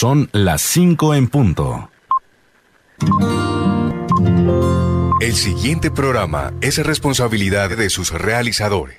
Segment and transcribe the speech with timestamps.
[0.00, 1.90] Son las 5 en punto.
[5.20, 8.98] El siguiente programa es responsabilidad de sus realizadores.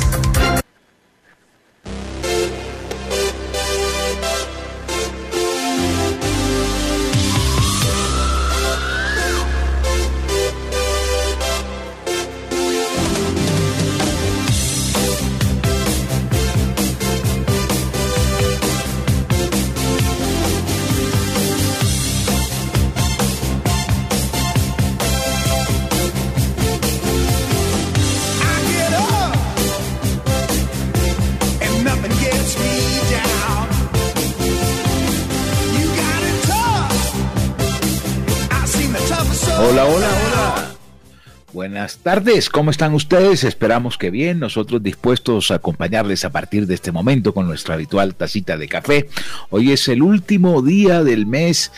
[41.97, 43.43] Tardes, ¿cómo están ustedes?
[43.43, 48.15] Esperamos que bien, nosotros dispuestos a acompañarles a partir de este momento con nuestra habitual
[48.15, 49.09] tacita de café.
[49.49, 51.71] Hoy es el último día del mes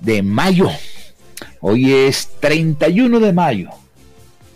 [0.00, 0.70] de mayo.
[1.60, 3.70] Hoy es 31 de mayo.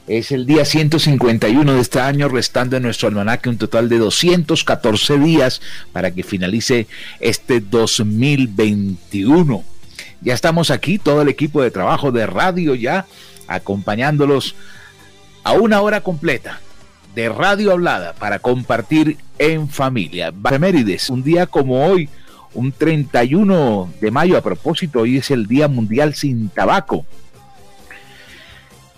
[0.06, 5.18] Es el día 151 de este año, restando en nuestro almanaque un total de 214
[5.18, 5.60] días
[5.92, 6.86] para que finalice
[7.20, 9.64] este 2021.
[10.20, 13.06] Ya estamos aquí, todo el equipo de trabajo de radio ya
[13.48, 14.54] acompañándolos
[15.48, 16.60] a una hora completa
[17.14, 20.30] de radio hablada para compartir en familia.
[20.44, 22.10] Efemérides, un día como hoy,
[22.52, 27.06] un 31 de mayo, a propósito, hoy es el Día Mundial sin Tabaco.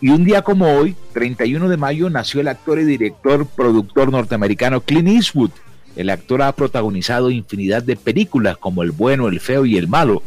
[0.00, 4.80] Y un día como hoy, 31 de mayo, nació el actor y director productor norteamericano
[4.80, 5.52] Clint Eastwood.
[5.94, 10.24] El actor ha protagonizado infinidad de películas como El bueno, el feo y el malo.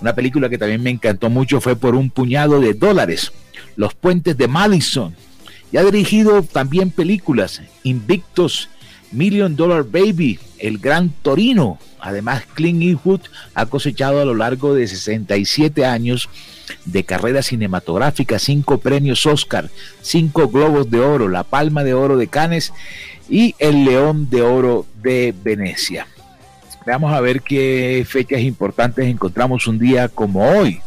[0.00, 3.32] Una película que también me encantó mucho fue por un puñado de dólares.
[3.76, 5.14] Los puentes de Madison.
[5.72, 8.68] Y ha dirigido también películas, Invictus,
[9.12, 11.78] Million Dollar Baby, El Gran Torino.
[12.00, 13.20] Además, Clint Eastwood
[13.54, 16.28] ha cosechado a lo largo de 67 años
[16.84, 19.70] de carrera cinematográfica, cinco premios Oscar,
[20.00, 22.72] cinco Globos de Oro, la Palma de Oro de Cannes
[23.28, 26.06] y el León de Oro de Venecia.
[26.86, 30.80] Vamos a ver qué fechas importantes encontramos un día como hoy.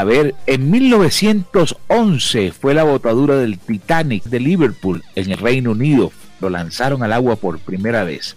[0.00, 6.10] A ver, en 1911 fue la botadura del Titanic de Liverpool en el Reino Unido.
[6.40, 8.34] Lo lanzaron al agua por primera vez.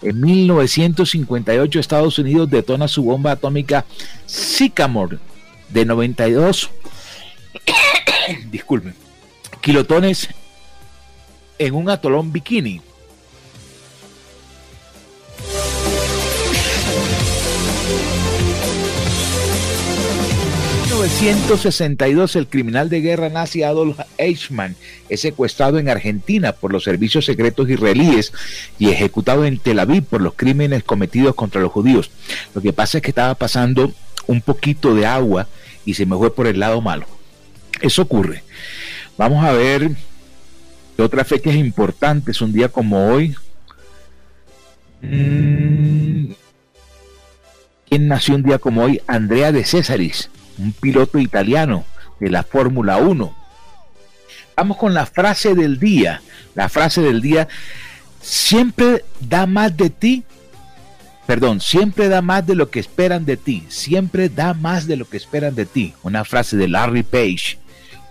[0.00, 3.84] En 1958 Estados Unidos detona su bomba atómica
[4.24, 5.18] Sycamore
[5.68, 6.70] de 92
[8.50, 8.94] disculpen,
[9.60, 10.30] kilotones
[11.58, 12.80] en un atolón bikini.
[21.04, 24.74] 1962, el criminal de guerra nazi Adolf Eichmann
[25.10, 28.32] es secuestrado en Argentina por los servicios secretos israelíes
[28.78, 32.10] y ejecutado en Tel Aviv por los crímenes cometidos contra los judíos.
[32.54, 33.92] Lo que pasa es que estaba pasando
[34.26, 35.46] un poquito de agua
[35.84, 37.04] y se me fue por el lado malo.
[37.82, 38.42] Eso ocurre.
[39.18, 39.90] Vamos a ver
[40.96, 43.34] otras fechas importantes, un día como hoy.
[45.02, 46.32] Mm.
[47.90, 49.02] ¿Quién nació un día como hoy?
[49.06, 51.84] Andrea de Césaris un piloto italiano
[52.20, 53.36] de la Fórmula 1.
[54.56, 56.22] Vamos con la frase del día.
[56.54, 57.48] La frase del día,
[58.20, 60.24] siempre da más de ti,
[61.26, 65.08] perdón, siempre da más de lo que esperan de ti, siempre da más de lo
[65.08, 65.94] que esperan de ti.
[66.02, 67.58] Una frase de Larry Page.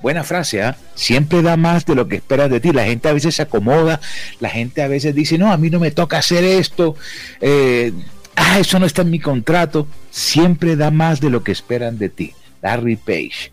[0.01, 0.75] Buena frase, ¿ah?
[0.95, 2.73] Siempre da más de lo que esperan de ti.
[2.73, 4.01] La gente a veces se acomoda,
[4.41, 6.97] la gente a veces dice, no, a mí no me toca hacer esto.
[7.39, 7.93] Eh,
[8.35, 12.09] ah, eso no está en mi contrato, siempre da más de lo que esperan de
[12.09, 12.33] ti.
[12.61, 13.51] Larry Page.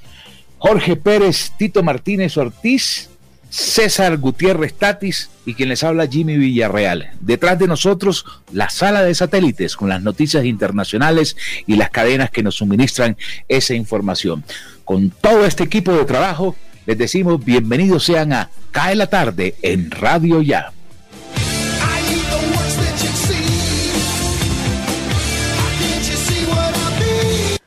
[0.58, 3.10] Jorge Pérez, Tito Martínez Ortiz,
[3.50, 7.10] César Gutiérrez Tatis y quien les habla Jimmy Villarreal.
[7.20, 11.36] Detrás de nosotros, la sala de satélites con las noticias internacionales
[11.66, 13.16] y las cadenas que nos suministran
[13.48, 14.44] esa información.
[14.84, 16.56] Con todo este equipo de trabajo,
[16.86, 20.72] les decimos bienvenidos sean a Cae la tarde en Radio Ya.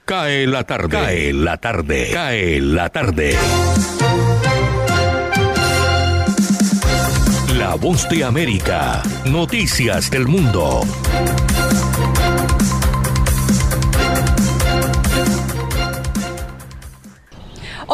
[0.06, 0.90] Cae la tarde.
[0.90, 2.10] Cae la tarde.
[2.14, 3.36] Cae la tarde.
[7.58, 9.02] La voz de América.
[9.26, 10.82] Noticias del mundo.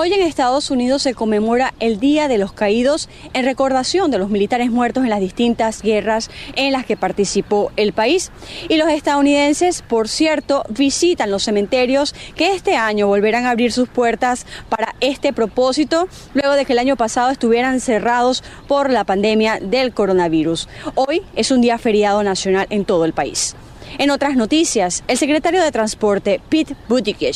[0.01, 4.31] Hoy en Estados Unidos se conmemora el Día de los Caídos en recordación de los
[4.31, 8.31] militares muertos en las distintas guerras en las que participó el país.
[8.67, 13.89] Y los estadounidenses, por cierto, visitan los cementerios que este año volverán a abrir sus
[13.89, 19.59] puertas para este propósito, luego de que el año pasado estuvieran cerrados por la pandemia
[19.61, 20.67] del coronavirus.
[20.95, 23.55] Hoy es un día feriado nacional en todo el país.
[23.97, 27.35] En otras noticias, el secretario de Transporte, Pete Buttigieg,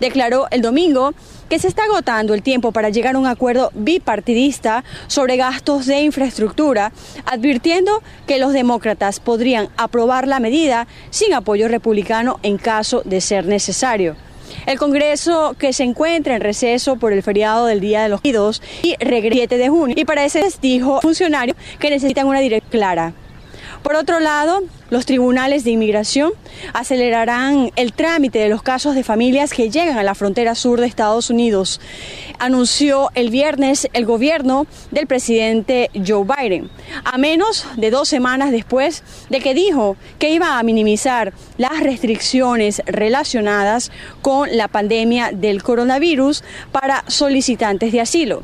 [0.00, 1.14] declaró el domingo
[1.48, 6.00] que se está agotando el tiempo para llegar a un acuerdo bipartidista sobre gastos de
[6.00, 6.92] infraestructura,
[7.26, 13.46] advirtiendo que los demócratas podrían aprobar la medida sin apoyo republicano en caso de ser
[13.46, 14.16] necesario.
[14.66, 18.62] El Congreso que se encuentra en receso por el feriado del Día de los Unidos
[18.82, 23.14] y regresa 7 de junio y para ese dijo funcionario que necesitan una dirección clara.
[23.82, 26.32] Por otro lado, los tribunales de inmigración
[26.72, 30.86] acelerarán el trámite de los casos de familias que llegan a la frontera sur de
[30.86, 31.80] Estados Unidos,
[32.38, 36.70] anunció el viernes el gobierno del presidente Joe Biden,
[37.04, 42.82] a menos de dos semanas después de que dijo que iba a minimizar las restricciones
[42.86, 43.90] relacionadas
[44.20, 48.42] con la pandemia del coronavirus para solicitantes de asilo.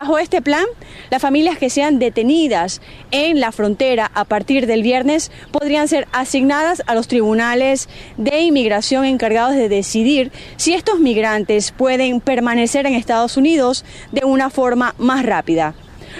[0.00, 0.64] Bajo este plan,
[1.10, 2.80] las familias que sean detenidas
[3.10, 9.04] en la frontera a partir del viernes podrían ser asignadas a los tribunales de inmigración
[9.04, 15.24] encargados de decidir si estos migrantes pueden permanecer en Estados Unidos de una forma más
[15.24, 15.74] rápida.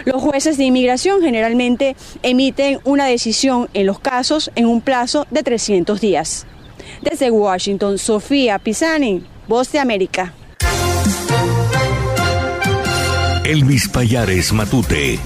[0.05, 5.43] Los jueces de inmigración generalmente emiten una decisión en los casos en un plazo de
[5.43, 6.47] 300 días.
[7.03, 10.35] Desde Washington, Sofía Pisani, Voz de América.
[13.49, 15.19] Elvis Payares Matute.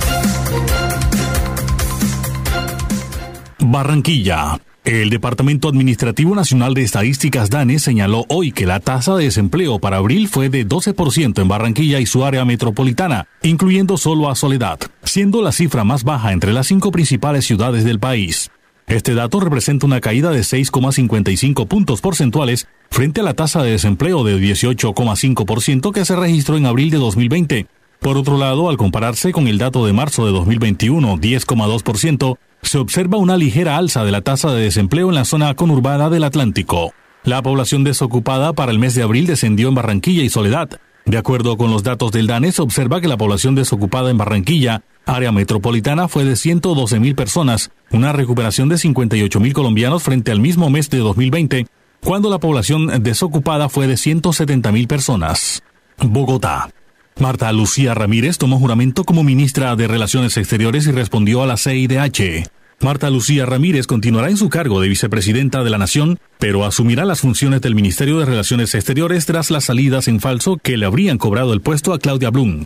[3.58, 4.60] Barranquilla.
[4.84, 9.96] El Departamento Administrativo Nacional de Estadísticas DANE señaló hoy que la tasa de desempleo para
[9.96, 15.42] abril fue de 12% en Barranquilla y su área metropolitana, incluyendo solo a Soledad, siendo
[15.42, 18.52] la cifra más baja entre las cinco principales ciudades del país.
[18.86, 24.22] Este dato representa una caída de 6,55 puntos porcentuales frente a la tasa de desempleo
[24.22, 27.66] de 18,5% que se registró en abril de 2020
[28.02, 33.16] por otro lado, al compararse con el dato de marzo de 2021, 10,2%, se observa
[33.16, 36.92] una ligera alza de la tasa de desempleo en la zona conurbada del Atlántico.
[37.22, 40.80] La población desocupada para el mes de abril descendió en Barranquilla y Soledad.
[41.04, 44.82] De acuerdo con los datos del DANE, se observa que la población desocupada en Barranquilla,
[45.06, 50.40] área metropolitana, fue de 112 mil personas, una recuperación de 58 mil colombianos frente al
[50.40, 51.66] mismo mes de 2020,
[52.00, 55.62] cuando la población desocupada fue de 170 mil personas.
[55.98, 56.68] Bogotá.
[57.18, 62.48] Marta Lucía Ramírez tomó juramento como ministra de Relaciones Exteriores y respondió a la CIDH.
[62.80, 67.20] Marta Lucía Ramírez continuará en su cargo de vicepresidenta de la Nación, pero asumirá las
[67.20, 71.52] funciones del Ministerio de Relaciones Exteriores tras las salidas en falso que le habrían cobrado
[71.52, 72.64] el puesto a Claudia Blum.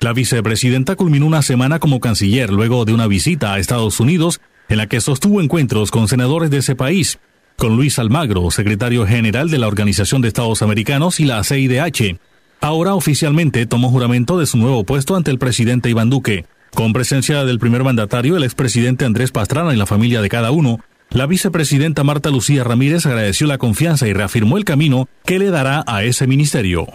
[0.00, 4.78] La vicepresidenta culminó una semana como canciller luego de una visita a Estados Unidos en
[4.78, 7.18] la que sostuvo encuentros con senadores de ese país,
[7.56, 12.18] con Luis Almagro, secretario general de la Organización de Estados Americanos y la CIDH,
[12.60, 16.46] Ahora oficialmente tomó juramento de su nuevo puesto ante el presidente Iván Duque.
[16.74, 20.80] Con presencia del primer mandatario, el expresidente Andrés Pastrana y la familia de cada uno,
[21.10, 25.84] la vicepresidenta Marta Lucía Ramírez agradeció la confianza y reafirmó el camino que le dará
[25.86, 26.86] a ese ministerio.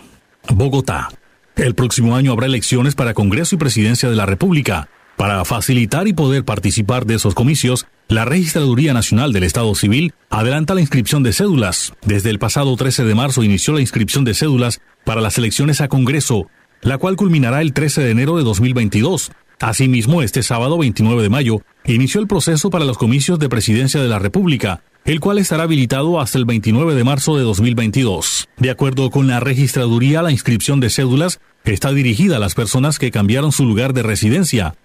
[0.49, 1.09] Bogotá.
[1.55, 4.89] El próximo año habrá elecciones para Congreso y Presidencia de la República.
[5.17, 10.73] Para facilitar y poder participar de esos comicios, la Registraduría Nacional del Estado Civil adelanta
[10.73, 11.93] la inscripción de cédulas.
[12.03, 15.87] Desde el pasado 13 de marzo inició la inscripción de cédulas para las elecciones a
[15.87, 16.47] Congreso,
[16.81, 19.31] la cual culminará el 13 de enero de 2022.
[19.59, 24.09] Asimismo, este sábado 29 de mayo, inició el proceso para los comicios de Presidencia de
[24.09, 28.49] la República, el cual estará habilitado hasta el 29 de marzo de 2022.
[28.57, 33.11] De acuerdo con la registraduría, la inscripción de cédulas está dirigida a las personas que
[33.11, 34.75] cambiaron su lugar de residencia,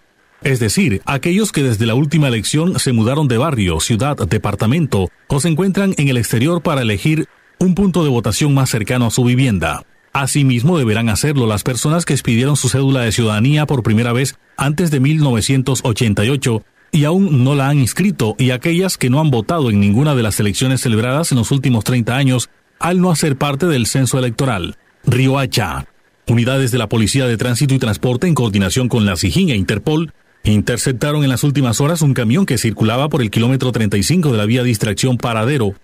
[0.43, 5.41] es decir, aquellos que desde la última elección se mudaron de barrio, ciudad, departamento o
[5.41, 7.27] se encuentran en el exterior para elegir
[7.59, 9.85] un punto de votación más cercano a su vivienda.
[10.19, 14.91] Asimismo, deberán hacerlo las personas que expidieron su cédula de ciudadanía por primera vez antes
[14.91, 19.79] de 1988 y aún no la han inscrito, y aquellas que no han votado en
[19.79, 23.87] ninguna de las elecciones celebradas en los últimos 30 años al no hacer parte del
[23.87, 24.77] censo electoral.
[25.05, 25.87] Riohacha.
[26.27, 30.13] Unidades de la Policía de Tránsito y Transporte en coordinación con la SIGIN e Interpol
[30.43, 34.47] interceptaron en las últimas horas un camión que circulaba por el kilómetro 35 de la
[34.47, 35.75] vía distracción Paradero,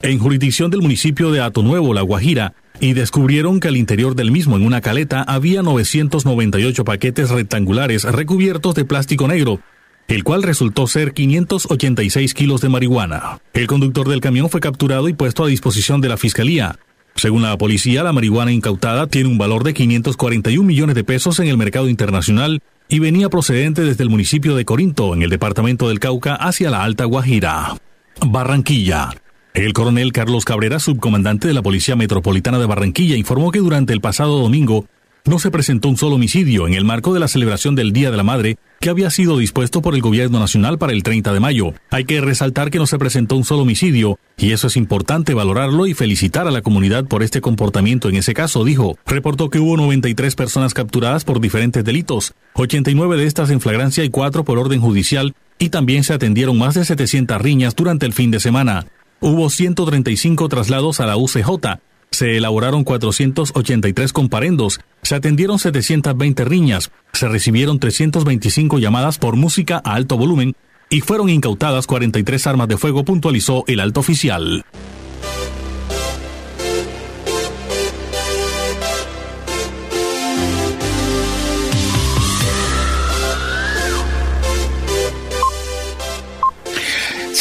[0.00, 4.56] en jurisdicción del municipio de Atonuevo, La Guajira, y descubrieron que al interior del mismo,
[4.56, 9.60] en una caleta, había 998 paquetes rectangulares recubiertos de plástico negro,
[10.06, 13.40] el cual resultó ser 586 kilos de marihuana.
[13.52, 16.78] El conductor del camión fue capturado y puesto a disposición de la fiscalía.
[17.14, 21.48] Según la policía, la marihuana incautada tiene un valor de 541 millones de pesos en
[21.48, 25.98] el mercado internacional y venía procedente desde el municipio de Corinto, en el departamento del
[25.98, 27.76] Cauca, hacia la Alta Guajira.
[28.24, 29.10] Barranquilla.
[29.58, 34.00] El coronel Carlos Cabrera, subcomandante de la Policía Metropolitana de Barranquilla, informó que durante el
[34.00, 34.86] pasado domingo
[35.24, 38.16] no se presentó un solo homicidio en el marco de la celebración del Día de
[38.16, 41.74] la Madre que había sido dispuesto por el Gobierno Nacional para el 30 de mayo.
[41.90, 45.88] Hay que resaltar que no se presentó un solo homicidio, y eso es importante valorarlo
[45.88, 48.96] y felicitar a la comunidad por este comportamiento en ese caso, dijo.
[49.06, 54.10] Reportó que hubo 93 personas capturadas por diferentes delitos, 89 de estas en flagrancia y
[54.10, 58.30] 4 por orden judicial, y también se atendieron más de 700 riñas durante el fin
[58.30, 58.86] de semana.
[59.20, 61.80] Hubo 135 traslados a la UCJ,
[62.12, 69.94] se elaboraron 483 comparendos, se atendieron 720 riñas, se recibieron 325 llamadas por música a
[69.94, 70.54] alto volumen
[70.88, 74.64] y fueron incautadas 43 armas de fuego, puntualizó el alto oficial.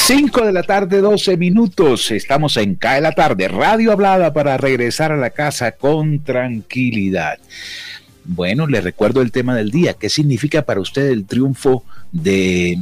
[0.07, 2.11] 5 de la tarde, 12 minutos.
[2.11, 7.39] Estamos en CAE la tarde, radio hablada para regresar a la casa con tranquilidad.
[8.23, 9.95] Bueno, le recuerdo el tema del día.
[9.95, 11.83] ¿Qué significa para usted el triunfo
[12.13, 12.77] de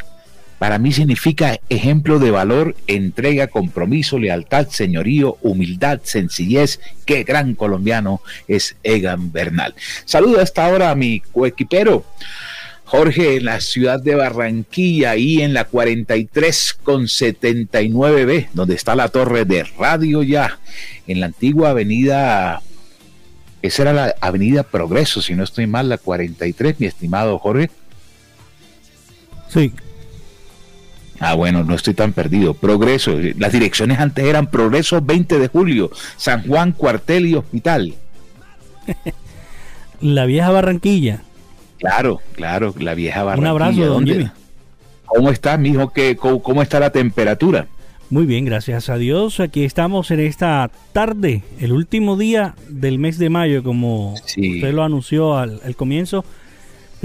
[0.59, 6.79] para mí significa ejemplo de valor, entrega, compromiso, lealtad, señorío, humildad, sencillez.
[7.05, 9.75] Qué gran colombiano es Egan Bernal.
[10.05, 12.05] Saludo a esta hora a mi coequipero.
[12.85, 19.09] Jorge en la ciudad de Barranquilla, ahí en la 43 con 79B, donde está la
[19.09, 20.59] torre de Radio Ya,
[21.07, 22.61] en la antigua avenida,
[23.63, 27.71] esa era la avenida Progreso, si no estoy mal, la 43, mi estimado Jorge.
[29.49, 29.73] Sí,
[31.19, 32.53] Ah, bueno, no estoy tan perdido.
[32.53, 33.17] Progreso.
[33.37, 37.95] Las direcciones antes eran Progreso 20 de julio, San Juan, Cuartel y Hospital.
[40.01, 41.21] la vieja Barranquilla.
[41.79, 43.51] Claro, claro, la vieja Barranquilla.
[43.51, 44.29] Un abrazo, don Jimmy.
[45.05, 45.91] ¿Cómo está, mijo?
[45.91, 47.67] ¿Qué, cómo, está la temperatura?
[48.09, 49.39] Muy bien, gracias a Dios.
[49.39, 54.83] Aquí estamos en esta tarde, el último día del mes de mayo, como usted lo
[54.83, 56.25] anunció al, al comienzo.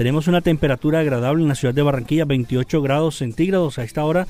[0.01, 4.27] Tenemos una temperatura agradable en la ciudad de Barranquilla, 28 grados centígrados a esta hora,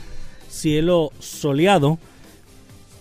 [0.48, 2.00] cielo soleado.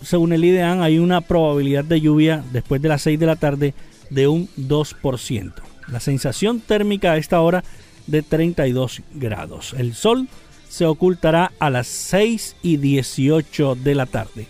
[0.04, 3.74] Según el IDEAN, hay una probabilidad de lluvia después de las 6 de la tarde
[4.08, 5.52] de un 2%.
[5.88, 7.64] La sensación térmica a esta hora
[8.06, 9.74] de 32 grados.
[9.76, 10.28] El sol
[10.68, 14.46] se ocultará a las 6 y 18 de la tarde.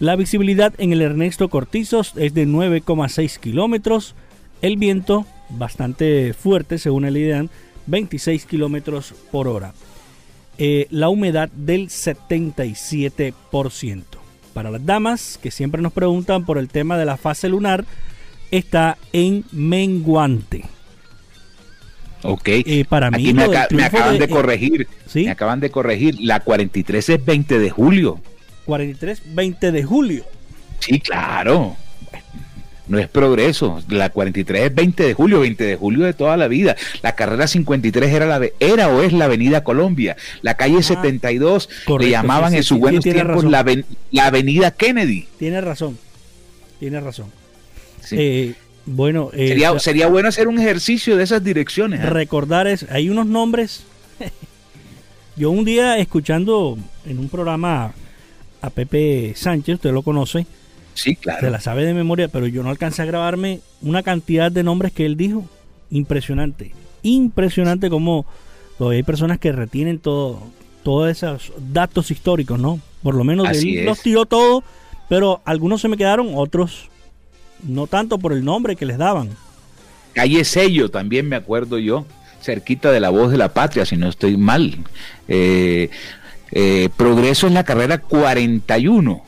[0.00, 4.16] La visibilidad en el Ernesto Cortizos es de 9,6 kilómetros.
[4.62, 7.50] El viento bastante fuerte, según el IDEAN,
[7.86, 9.72] 26 kilómetros por hora.
[10.58, 14.02] Eh, la humedad del 77%.
[14.54, 17.84] Para las damas que siempre nos preguntan por el tema de la fase lunar,
[18.50, 20.64] está en menguante.
[22.22, 22.48] Ok.
[22.48, 24.88] Eh, para mí, me, acaban de, corregir.
[25.14, 26.16] Me acaban de corregir.
[26.20, 28.20] La 43 es 20 de julio.
[28.64, 30.24] 43, 20 de julio.
[30.80, 31.76] Sí, claro
[32.88, 33.82] no es progreso.
[33.88, 36.76] La 43 es 20 de julio, 20 de julio de toda la vida.
[37.02, 40.16] La carrera 53 era, la, era o es la Avenida Colombia.
[40.42, 43.64] La calle 72 ah, le llamaban en sus buenos tiempos la,
[44.26, 45.26] Avenida Kennedy.
[45.38, 45.98] Tiene razón,
[46.78, 47.26] tiene razón.
[48.12, 48.54] Eh,
[48.86, 52.00] bueno, eh, sería, sería bueno hacer un ejercicio de esas direcciones.
[52.00, 52.06] ¿eh?
[52.06, 53.82] Recordar es, hay unos nombres.
[55.36, 57.92] Yo un día escuchando en un programa
[58.62, 60.46] a Pepe Sánchez, usted lo conoce,
[60.96, 61.40] Sí, claro.
[61.40, 64.92] Se la sabe de memoria, pero yo no alcancé a grabarme una cantidad de nombres
[64.92, 65.44] que él dijo.
[65.90, 66.72] Impresionante.
[67.02, 68.26] Impresionante como
[68.78, 70.42] todavía hay personas que retienen todo,
[70.82, 72.80] todos esos datos históricos, ¿no?
[73.02, 74.64] Por lo menos él los tiró todo,
[75.08, 76.88] pero algunos se me quedaron, otros
[77.62, 79.30] no tanto por el nombre que les daban.
[80.14, 82.06] Calle Sello, también me acuerdo yo,
[82.40, 84.78] cerquita de la voz de la patria, si no estoy mal.
[85.28, 85.90] Eh,
[86.52, 89.22] eh, Progreso es la carrera 41.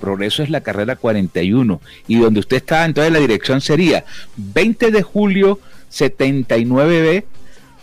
[0.00, 1.80] Progreso es la carrera 41.
[2.08, 4.04] Y donde usted está, entonces la dirección sería
[4.36, 7.24] 20 de julio 79B,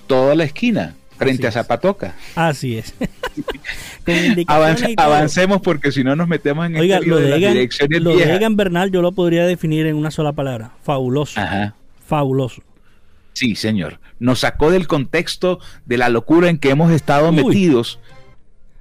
[0.07, 2.15] toda la esquina, frente a Zapatoca.
[2.35, 2.93] Así es.
[4.97, 8.91] avancemos porque si no nos metemos en Oiga, lo de, Egan, lo de Egan Bernal
[8.91, 10.71] yo lo podría definir en una sola palabra.
[10.83, 11.39] Fabuloso.
[12.07, 12.63] Fabuloso.
[13.33, 13.99] Sí, señor.
[14.19, 17.99] Nos sacó del contexto de la locura en que hemos estado metidos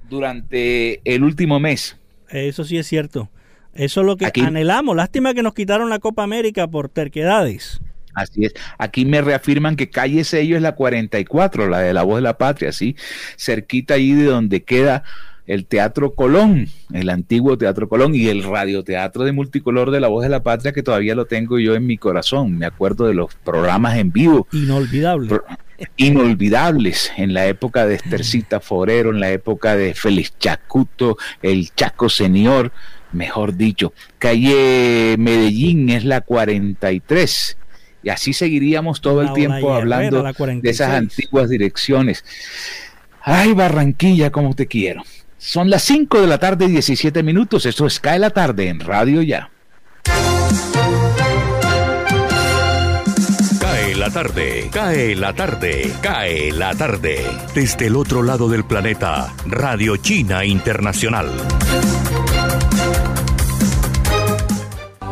[0.09, 1.98] durante el último mes.
[2.29, 3.29] Eso sí es cierto.
[3.73, 4.95] Eso es lo que anhelamos.
[4.95, 7.81] Lástima que nos quitaron la Copa América por terquedades.
[8.13, 8.53] Así es.
[8.77, 12.37] Aquí me reafirman que calle Sello es la 44, la de la voz de la
[12.37, 12.95] patria, ¿sí?
[13.37, 15.03] Cerquita ahí de donde queda
[15.45, 20.23] el Teatro Colón, el antiguo Teatro Colón y el radioteatro de multicolor de la voz
[20.23, 22.57] de la patria que todavía lo tengo yo en mi corazón.
[22.57, 24.47] Me acuerdo de los programas en vivo.
[24.51, 25.39] Inolvidables.
[25.97, 32.09] Inolvidables en la época de Estercita Forero, en la época de Félix Chacuto, el Chaco
[32.09, 32.71] Senior,
[33.11, 33.93] mejor dicho.
[34.17, 37.57] Calle Medellín es la 43
[38.03, 42.23] y así seguiríamos todo el tiempo hablando de esas antiguas direcciones.
[43.21, 45.03] Ay, Barranquilla, como te quiero.
[45.37, 47.65] Son las 5 de la tarde, 17 minutos.
[47.65, 49.51] Esto es Cae la tarde en Radio Ya.
[54.09, 57.23] La tarde, cae la tarde, cae la tarde.
[57.53, 61.29] Desde el otro lado del planeta, Radio China Internacional.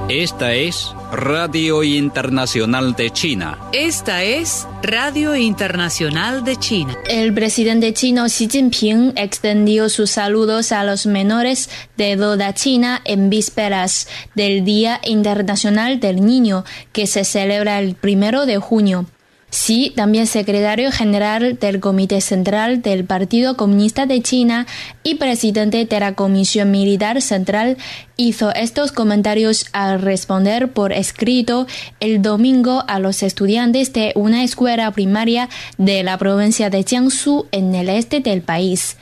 [0.10, 3.58] Esta es Radio Internacional de China.
[3.72, 6.98] Esta es Radio Internacional de China.
[7.10, 13.30] El presidente chino Xi Jinping extendió sus saludos a los menores de toda China en
[13.30, 19.06] vísperas del Día Internacional del Niño, que se celebra el primero de junio.
[19.50, 24.68] Sí, también secretario general del Comité Central del Partido Comunista de China
[25.04, 27.78] y presidente de la Comisión Militar Central,
[28.18, 31.66] hizo estos comentarios al responder por escrito
[32.02, 37.74] el domingo a los estudiantes de una escuela primaria de la provincia de Jiangsu en
[37.74, 38.98] el este del país.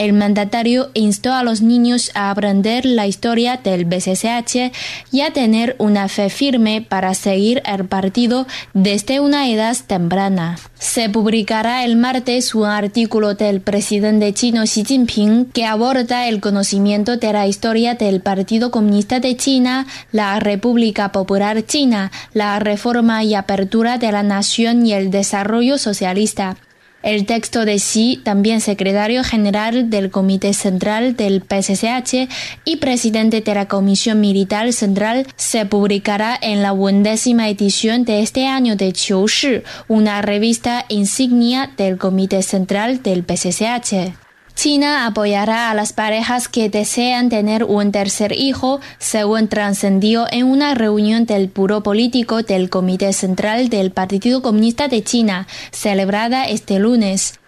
[0.00, 4.72] El mandatario instó a los niños a aprender la historia del BCCH
[5.12, 10.58] y a tener una fe firme para seguir el partido desde una edad temprana.
[10.78, 17.18] Se publicará el martes un artículo del presidente chino Xi Jinping que aborda el conocimiento
[17.18, 23.34] de la historia del Partido Comunista de China, la República Popular China, la reforma y
[23.34, 26.56] apertura de la nación y el desarrollo socialista.
[27.02, 32.28] El texto de Xi, también secretario general del Comité Central del PSCH
[32.66, 38.46] y presidente de la Comisión Militar Central, se publicará en la undécima edición de este
[38.46, 44.29] año de Qiushi, una revista insignia del Comité Central del PSCH.
[44.62, 50.74] China apoyará a las parejas que desean tener un tercer hijo, según trascendió en una
[50.74, 57.39] reunión del Puro Político del Comité Central del Partido Comunista de China, celebrada este lunes.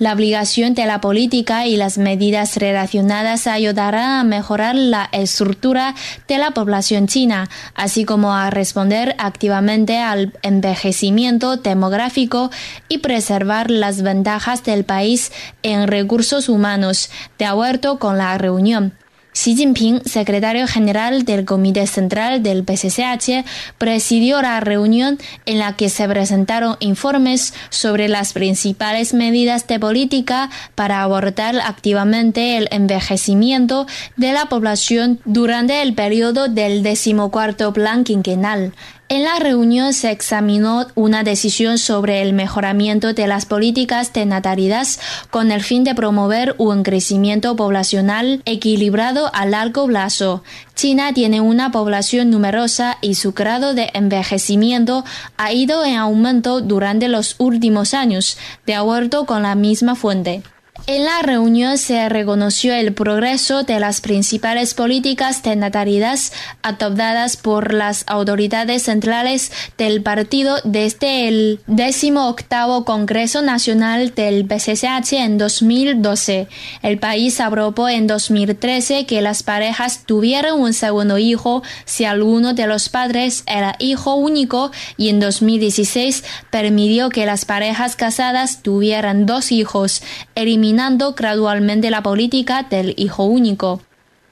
[0.00, 5.94] La obligación de la política y las medidas relacionadas ayudarán a mejorar la estructura
[6.26, 12.50] de la población china, así como a responder activamente al envejecimiento demográfico
[12.88, 15.32] y preservar las ventajas del país
[15.62, 18.94] en recursos humanos, de acuerdo con la reunión.
[19.32, 23.44] Xi Jinping, secretario general del Comité Central del PSCH,
[23.78, 30.50] presidió la reunión en la que se presentaron informes sobre las principales medidas de política
[30.74, 38.72] para abordar activamente el envejecimiento de la población durante el periodo del decimocuarto plan quinquenal.
[39.12, 44.86] En la reunión se examinó una decisión sobre el mejoramiento de las políticas de natalidad
[45.30, 50.44] con el fin de promover un crecimiento poblacional equilibrado a largo plazo.
[50.76, 55.04] China tiene una población numerosa y su grado de envejecimiento
[55.36, 60.44] ha ido en aumento durante los últimos años, de acuerdo con la misma fuente.
[60.92, 66.18] En la reunión se reconoció el progreso de las principales políticas de natalidad
[66.64, 75.38] adoptadas por las autoridades centrales del partido desde el 18 Congreso Nacional del PCCH en
[75.38, 76.48] 2012.
[76.82, 82.66] El país aprobó en 2013 que las parejas tuvieran un segundo hijo si alguno de
[82.66, 89.52] los padres era hijo único y en 2016 permitió que las parejas casadas tuvieran dos
[89.52, 90.02] hijos,
[90.34, 90.79] eliminando
[91.16, 93.80] gradualmente la política del hijo único.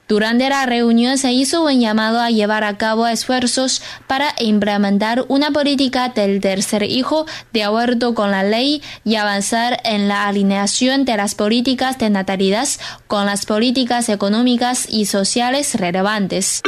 [0.09, 5.51] Durante la reunión se hizo un llamado a llevar a cabo esfuerzos para implementar una
[5.51, 11.19] política del tercer hijo de acuerdo con la ley y avanzar en la alineación de
[11.19, 12.69] las políticas de natalidad
[13.07, 16.63] con las políticas económicas y sociales relevantes.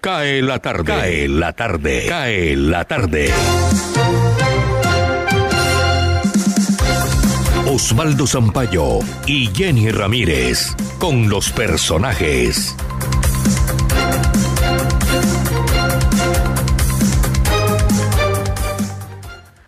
[0.00, 3.32] Cae la tarde, cae la tarde, cae la tarde.
[7.74, 12.76] Osvaldo Zampayo y Jenny Ramírez con los personajes.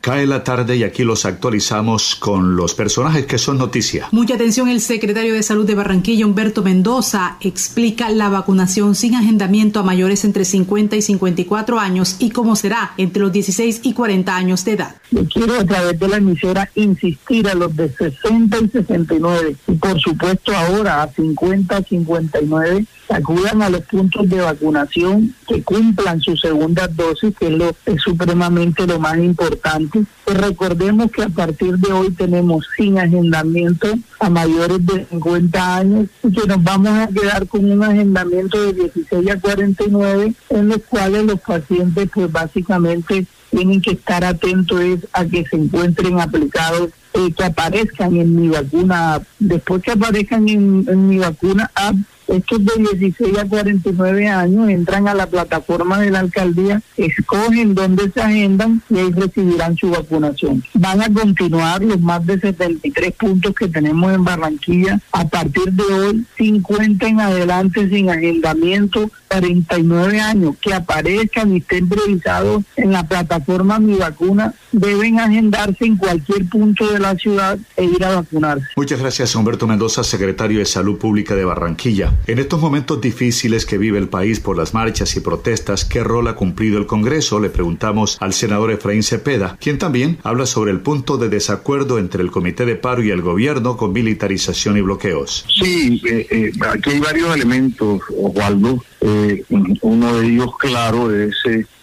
[0.04, 4.08] Cae la tarde y aquí los actualizamos con los personajes que son noticia.
[4.10, 9.80] Mucha atención, el secretario de Salud de Barranquilla, Humberto Mendoza, explica la vacunación sin agendamiento
[9.80, 14.36] a mayores entre 50 y 54 años y cómo será entre los 16 y 40
[14.36, 14.96] años de edad.
[15.10, 19.72] Yo quiero a través de la emisora insistir a los de 60 y 69 y
[19.72, 26.20] por supuesto ahora a 50 y 59 acudan a los puntos de vacunación, que cumplan
[26.20, 30.04] su segunda dosis, que es, lo, es supremamente lo más importante.
[30.24, 33.88] Pues recordemos que a partir de hoy tenemos sin agendamiento
[34.20, 38.72] a mayores de 50 años y que nos vamos a quedar con un agendamiento de
[38.72, 44.80] 16 a 49 en los cuales los pacientes pues básicamente tienen que estar atentos
[45.12, 50.84] a que se encuentren aplicados eh, que aparezcan en mi vacuna, después que aparezcan en,
[50.88, 51.94] en mi vacuna app,
[52.28, 58.10] estos de 16 a 49 años entran a la plataforma de la alcaldía, escogen dónde
[58.10, 60.62] se agendan y ahí recibirán su vacunación.
[60.74, 65.00] Van a continuar los más de 73 puntos que tenemos en Barranquilla.
[65.12, 71.90] A partir de hoy, 50 en adelante sin agendamiento, 49 años que aparezcan y estén
[71.90, 77.84] revisados en la plataforma Mi Vacuna deben agendarse en cualquier punto de la ciudad e
[77.84, 78.66] ir a vacunarse.
[78.76, 82.12] Muchas gracias, Humberto Mendoza, secretario de Salud Pública de Barranquilla.
[82.26, 86.28] En estos momentos difíciles que vive el país por las marchas y protestas, ¿qué rol
[86.28, 87.38] ha cumplido el Congreso?
[87.38, 92.22] Le preguntamos al senador Efraín Cepeda, quien también habla sobre el punto de desacuerdo entre
[92.22, 95.44] el Comité de Paro y el gobierno con militarización y bloqueos.
[95.54, 98.82] Sí, eh, eh, aquí hay varios elementos, Osvaldo.
[99.00, 99.44] Eh,
[99.82, 101.34] uno de ellos, claro, es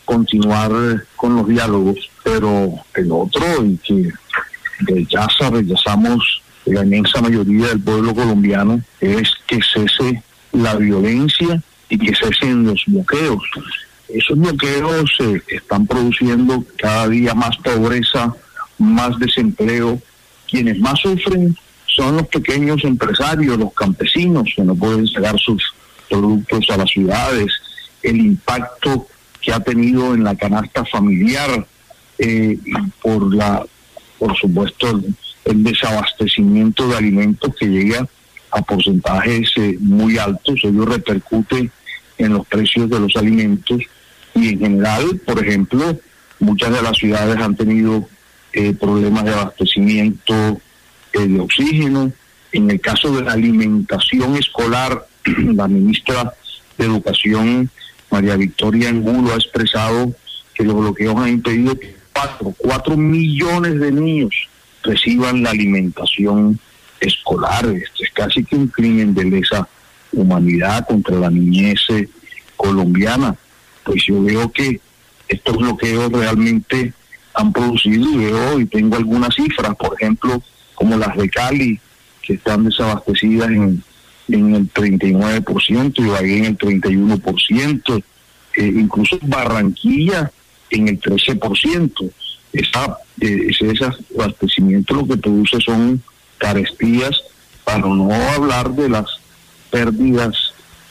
[0.05, 0.71] continuar
[1.15, 4.11] con los diálogos, pero el otro, y que
[4.79, 12.13] rechaza, rechazamos la inmensa mayoría del pueblo colombiano, es que cese la violencia y que
[12.15, 13.43] cesen los bloqueos.
[14.09, 18.33] Esos bloqueos eh, están produciendo cada día más pobreza,
[18.77, 20.01] más desempleo.
[20.49, 25.63] Quienes más sufren son los pequeños empresarios, los campesinos, que no pueden llegar sus
[26.09, 27.51] productos a las ciudades,
[28.03, 29.07] el impacto
[29.39, 31.65] que ha tenido en la canasta familiar
[32.17, 32.57] eh,
[33.01, 33.65] por la,
[34.19, 35.01] por supuesto,
[35.45, 38.07] el, desabastecimiento de alimentos que llega
[38.51, 41.69] a porcentajes eh, muy altos, ello repercute
[42.17, 43.81] en los precios de los alimentos
[44.35, 45.99] y en general, por ejemplo,
[46.39, 48.07] muchas de las ciudades han tenido
[48.53, 50.61] eh, problemas de abastecimiento
[51.13, 52.11] de oxígeno.
[52.51, 56.33] En el caso de la alimentación escolar, la ministra
[56.77, 57.69] de Educación,
[58.09, 60.13] María Victoria Angulo, ha expresado
[60.53, 64.49] que los bloqueos han impedido que cuatro, cuatro millones de niños
[64.83, 66.59] reciban la alimentación
[66.99, 67.65] escolar.
[67.65, 69.67] Esto es casi que un crimen de lesa
[70.11, 72.09] humanidad contra la niñez eh,
[72.55, 73.35] colombiana.
[73.83, 74.79] Pues yo veo que
[75.27, 76.93] estos bloqueos realmente
[77.33, 80.41] han producido y veo y tengo algunas cifras, por ejemplo,
[80.75, 81.79] como las de Cali,
[82.21, 83.83] que están desabastecidas en
[84.33, 88.03] en el 39% y Ibagué en el 31%,
[88.55, 90.31] eh, incluso Barranquilla
[90.69, 92.11] en el 13%.
[92.53, 93.73] Esa, eh, ese
[94.17, 96.01] abastecimiento lo que produce son
[96.37, 97.11] carestías,
[97.63, 99.05] para no hablar de las
[99.69, 100.35] pérdidas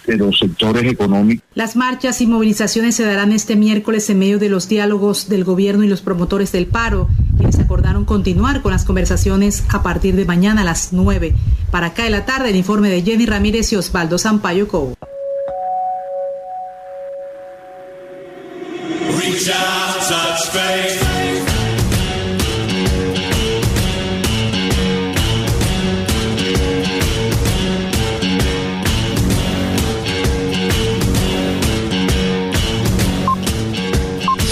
[0.07, 1.45] de los sectores económicos.
[1.55, 5.85] Las marchas y movilizaciones se darán este miércoles en medio de los diálogos del gobierno
[5.85, 10.63] y los promotores del paro, quienes acordaron continuar con las conversaciones a partir de mañana
[10.63, 11.35] a las 9.
[11.71, 14.97] Para acá de la tarde, el informe de Jenny Ramírez y Osvaldo Sampaio Cobo.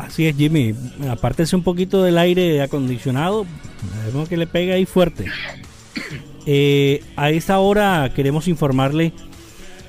[0.01, 0.75] Así es, Jimmy.
[1.11, 3.47] Apártese un poquito del aire acondicionado.
[4.07, 5.27] Vemos que le pega ahí fuerte.
[6.47, 9.13] Eh, a esta hora queremos informarle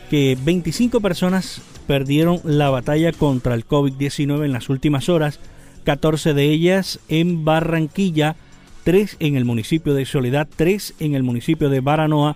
[0.10, 5.40] que 25 personas perdieron la batalla contra el COVID-19 en las últimas horas,
[5.86, 8.36] 14 de ellas en Barranquilla,
[8.84, 12.36] 3 en el municipio de Soledad, 3 en el municipio de Baranoa,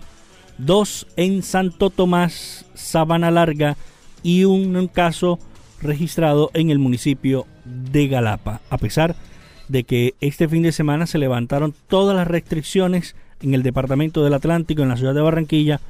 [0.58, 3.76] 2 en Santo Tomás, Sabana Larga
[4.22, 5.38] y un caso
[5.80, 9.16] registrado en el municipio de Galapa, a pesar
[9.68, 14.34] de que este fin de semana se levantaron todas las restricciones en el departamento del
[14.34, 15.80] Atlántico, en la ciudad de Barranquilla,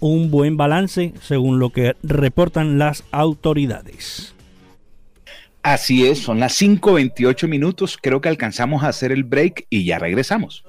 [0.00, 4.34] un buen balance según lo que reportan las autoridades.
[5.62, 9.98] Así es, son las 5.28 minutos, creo que alcanzamos a hacer el break y ya
[9.98, 10.64] regresamos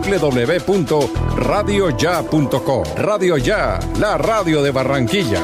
[0.00, 2.84] www.radioya.com.
[2.96, 5.40] Radio Ya, la radio de Barranquilla.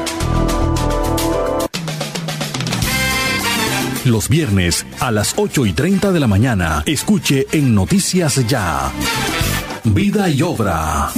[4.05, 8.91] Los viernes a las 8 y 30 de la mañana, escuche en Noticias Ya.
[9.83, 11.09] Vida y obra.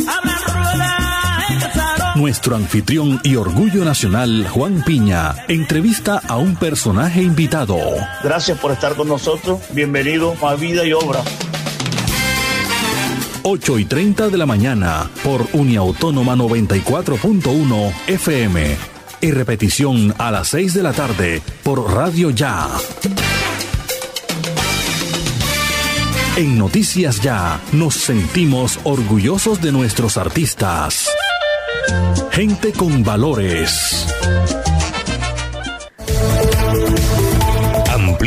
[2.15, 7.77] Nuestro anfitrión y orgullo nacional, Juan Piña, entrevista a un personaje invitado.
[8.23, 9.59] Gracias por estar con nosotros.
[9.71, 11.21] Bienvenido a Vida y Obra.
[13.43, 18.77] 8 y 30 de la mañana por Uniautónoma 94.1 FM
[19.21, 22.67] y repetición a las 6 de la tarde por Radio Ya.
[26.37, 31.09] En Noticias Ya nos sentimos orgullosos de nuestros artistas.
[32.31, 34.07] Gente con valores.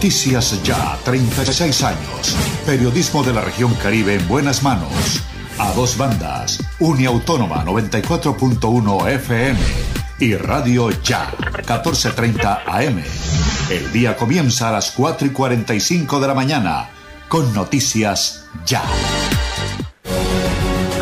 [0.00, 2.34] Noticias Ya, 36 años.
[2.64, 4.90] Periodismo de la región Caribe en buenas manos.
[5.58, 6.58] A dos bandas.
[6.78, 9.60] Uniautónoma 94.1 FM
[10.18, 11.30] y Radio Ya,
[11.66, 13.02] 14.30 AM.
[13.68, 16.88] El día comienza a las 4 y 45 de la mañana
[17.28, 18.82] con Noticias Ya.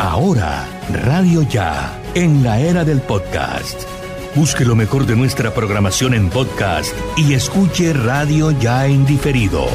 [0.01, 3.98] Ahora, Radio Ya, en la era del podcast
[4.35, 9.65] Busque lo mejor de nuestra programación en podcast y escuche Radio Ya en diferido.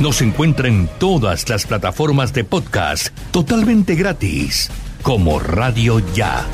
[0.00, 4.70] Nos encuentra en todas las plataformas de podcast totalmente gratis,
[5.02, 6.44] como Radio Ya.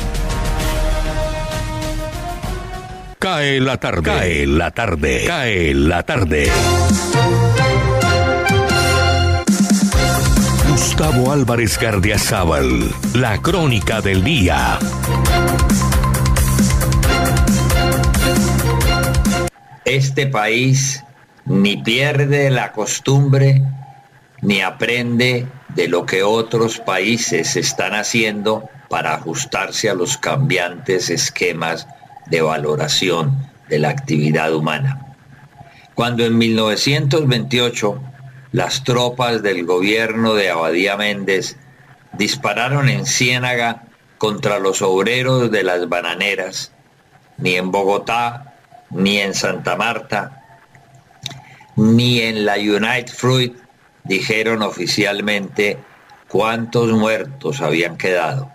[3.19, 4.03] Cae la tarde.
[4.03, 5.25] Cae la tarde.
[5.27, 6.51] Cae la tarde.
[10.69, 14.79] Gustavo Álvarez Gardiazabal, la crónica del día.
[19.87, 21.05] Este país
[21.45, 23.63] ni pierde la costumbre
[24.43, 31.87] ni aprende de lo que otros países están haciendo para ajustarse a los cambiantes esquemas
[32.27, 35.15] de valoración de la actividad humana.
[35.95, 38.03] Cuando en 1928
[38.53, 41.57] las tropas del gobierno de Abadía Méndez
[42.13, 43.85] dispararon en Ciénaga
[44.19, 46.73] contra los obreros de las bananeras,
[47.39, 48.46] ni en Bogotá,
[48.91, 50.43] ni en Santa Marta,
[51.77, 53.57] ni en la United Fruit
[54.05, 55.79] dijeron oficialmente
[56.29, 58.51] cuántos muertos habían quedado.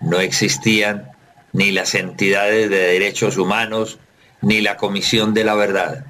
[0.00, 1.10] No existían
[1.52, 3.98] ni las entidades de derechos humanos,
[4.40, 6.04] ni la Comisión de la Verdad.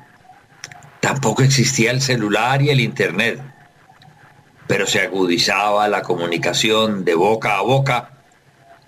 [1.01, 3.41] Tampoco existía el celular y el Internet,
[4.67, 8.11] pero se agudizaba la comunicación de boca a boca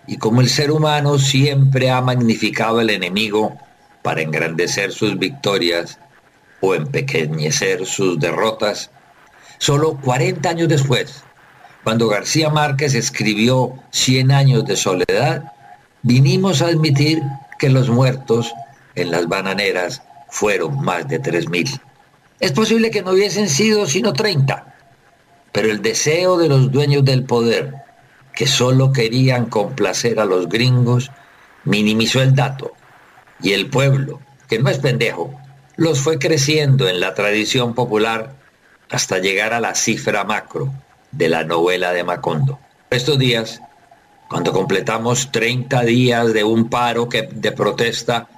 [0.07, 3.59] y como el ser humano siempre ha magnificado al enemigo
[4.05, 5.99] para engrandecer sus victorias
[6.61, 8.91] o empequeñecer sus derrotas,
[9.57, 11.25] solo 40 años después,
[11.83, 15.53] cuando García Márquez escribió Cien años de soledad,
[16.03, 17.23] vinimos a admitir
[17.59, 18.53] que los muertos
[18.95, 21.81] en las bananeras fueron más de 3.000.
[22.41, 24.75] Es posible que no hubiesen sido sino 30,
[25.51, 27.73] pero el deseo de los dueños del poder,
[28.35, 31.11] que solo querían complacer a los gringos,
[31.65, 32.75] minimizó el dato,
[33.45, 35.39] y el pueblo, que no es pendejo,
[35.77, 38.37] los fue creciendo en la tradición popular
[38.91, 40.73] hasta llegar a la cifra macro
[41.13, 42.59] de la novela de Macondo.
[42.89, 43.61] Estos días,
[44.31, 48.29] cuando completamos 30 días de un paro que, de protesta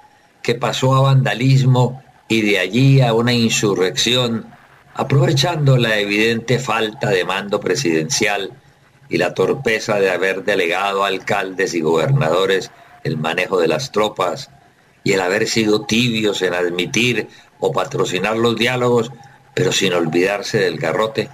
[0.41, 4.45] que pasó a vandalismo y de allí a una insurrección,
[4.93, 8.51] aprovechando la evidente falta de mando presidencial
[9.07, 12.71] y la torpeza de haber delegado a alcaldes y gobernadores
[13.05, 14.49] el manejo de las tropas
[15.07, 17.29] y el haber sido tibios en admitir
[17.61, 19.09] o patrocinar los diálogos,
[19.53, 21.29] pero sin olvidarse del garrote,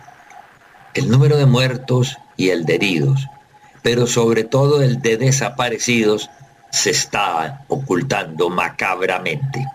[0.94, 3.26] el número de muertos y el de heridos,
[3.82, 6.30] pero sobre todo el de desaparecidos,
[6.70, 9.66] se está ocultando macabramente.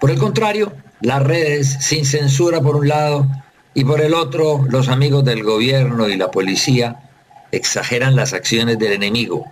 [0.00, 0.72] Por el contrario,
[1.02, 3.26] las redes sin censura por un lado
[3.74, 7.02] y por el otro los amigos del gobierno y la policía
[7.52, 9.44] exageran las acciones del enemigo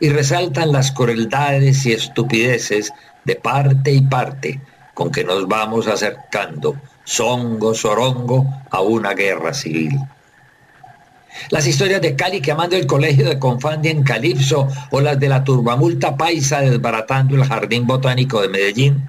[0.00, 2.92] y resaltan las crueldades y estupideces
[3.24, 4.60] de parte y parte
[4.94, 9.98] con que nos vamos acercando, songo, sorongo, a una guerra civil.
[11.50, 15.44] Las historias de Cali quemando el colegio de Confandi en Calipso o las de la
[15.44, 19.08] turbamulta paisa desbaratando el jardín botánico de Medellín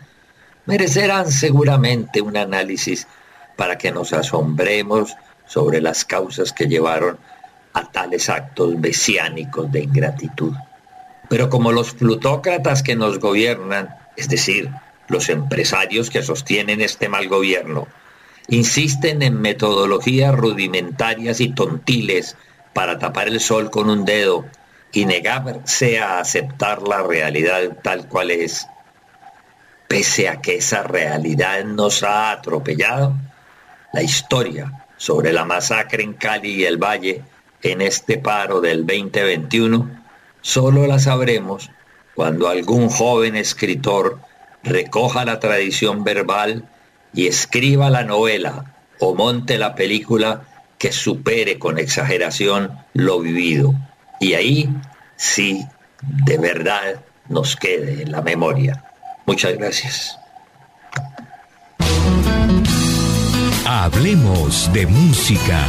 [0.65, 3.07] merecerán seguramente un análisis
[3.55, 7.17] para que nos asombremos sobre las causas que llevaron
[7.73, 10.53] a tales actos mesiánicos de ingratitud.
[11.31, 14.69] Pero como los plutócratas que nos gobiernan, es decir,
[15.07, 17.87] los empresarios que sostienen este mal gobierno,
[18.49, 22.35] insisten en metodologías rudimentarias y tontiles
[22.73, 24.43] para tapar el sol con un dedo
[24.91, 28.67] y negarse a aceptar la realidad tal cual es,
[29.87, 33.15] pese a que esa realidad nos ha atropellado,
[33.93, 37.23] la historia sobre la masacre en Cali y el Valle
[37.63, 40.00] en este paro del 2021
[40.41, 41.69] Solo la sabremos
[42.15, 44.19] cuando algún joven escritor
[44.63, 46.67] recoja la tradición verbal
[47.13, 50.43] y escriba la novela o monte la película
[50.77, 53.73] que supere con exageración lo vivido.
[54.19, 54.69] Y ahí
[55.15, 55.65] sí,
[56.01, 58.83] de verdad, nos quede en la memoria.
[59.25, 60.17] Muchas gracias.
[63.65, 65.65] Hablemos de música.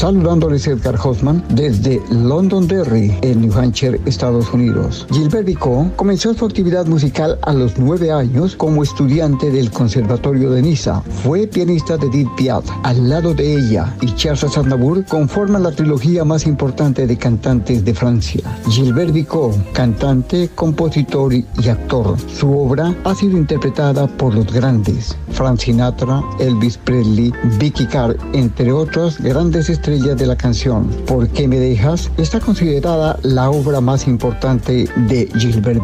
[0.00, 5.06] Saludándoles Edgar Hoffman desde Londonderry, en New Hampshire, Estados Unidos.
[5.10, 10.62] Gilbert Vico comenzó su actividad musical a los nueve años como estudiante del Conservatorio de
[10.62, 11.02] Niza.
[11.22, 12.64] Fue pianista de Edith Piaf.
[12.82, 17.92] Al lado de ella y Charles Aznavour conforman la trilogía más importante de cantantes de
[17.92, 18.58] Francia.
[18.70, 22.16] Gilbert Vico, cantante, compositor y actor.
[22.34, 28.72] Su obra ha sido interpretada por los grandes Frank Sinatra, Elvis Presley, Vicky Carr, entre
[28.72, 32.10] otras grandes estrellas de la canción, ¿Por qué me dejas?
[32.16, 35.82] está considerada la obra más importante de Gilbert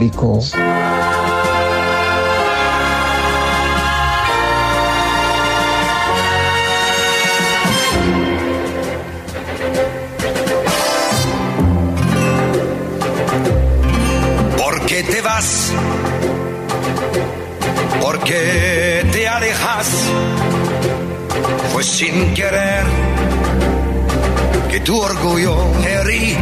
[24.86, 26.36] tu orgullo herí.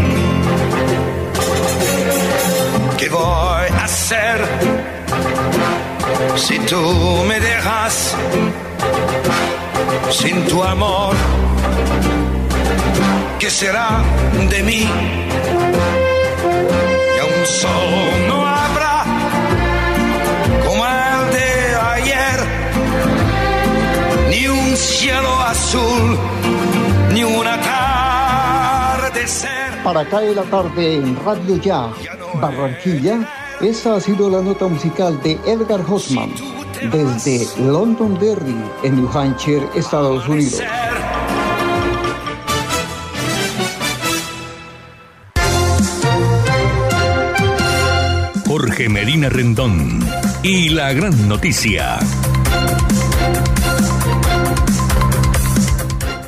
[2.98, 4.38] ¿Qué voy a hacer
[6.36, 8.14] si tú me dejas
[10.10, 11.14] sin tu amor?
[13.38, 14.02] ¿Qué será
[14.50, 14.90] de mí?
[17.38, 19.04] un sol no habrá
[20.66, 22.38] como el de ayer,
[24.28, 26.18] ni un cielo azul,
[27.14, 27.43] ni atardecer.
[29.82, 31.90] Para caer la tarde en Radio Ya,
[32.40, 33.26] Barranquilla,
[33.60, 36.30] esta ha sido la nota musical de Edgar Hoffman
[36.92, 40.62] desde Londonderry, en New Hampshire, Estados Unidos.
[48.46, 50.00] Jorge Medina Rendón
[50.42, 51.98] y la gran noticia.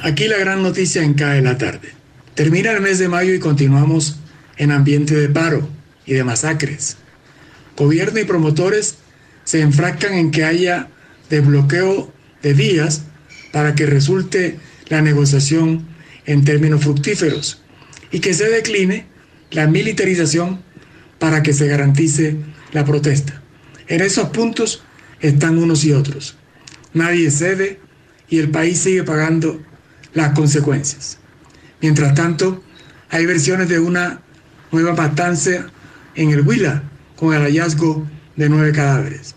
[0.03, 2.06] Aquí la gran noticia en CAE la tarde.
[2.37, 4.19] Termina el mes de mayo y continuamos
[4.59, 5.67] en ambiente de paro
[6.05, 6.99] y de masacres.
[7.79, 8.97] Gobierno y promotores
[9.45, 10.91] se enfrascan en que haya
[11.31, 12.13] desbloqueo
[12.43, 13.05] de días
[13.53, 14.59] para que resulte
[14.89, 15.87] la negociación
[16.27, 17.63] en términos fructíferos
[18.13, 19.07] y que se decline
[19.51, 20.61] la militarización
[21.19, 22.37] para que se garantice
[22.73, 23.41] la protesta.
[23.89, 24.83] En esos puntos
[25.21, 26.37] están unos y otros.
[26.93, 27.81] Nadie cede
[28.29, 29.59] y el país sigue pagando
[30.13, 31.19] las consecuencias.
[31.87, 32.61] Mientras tanto,
[33.11, 34.21] hay versiones de una
[34.73, 35.69] nueva matanza
[36.17, 36.83] en el Huila
[37.15, 39.37] con el hallazgo de nueve cadáveres.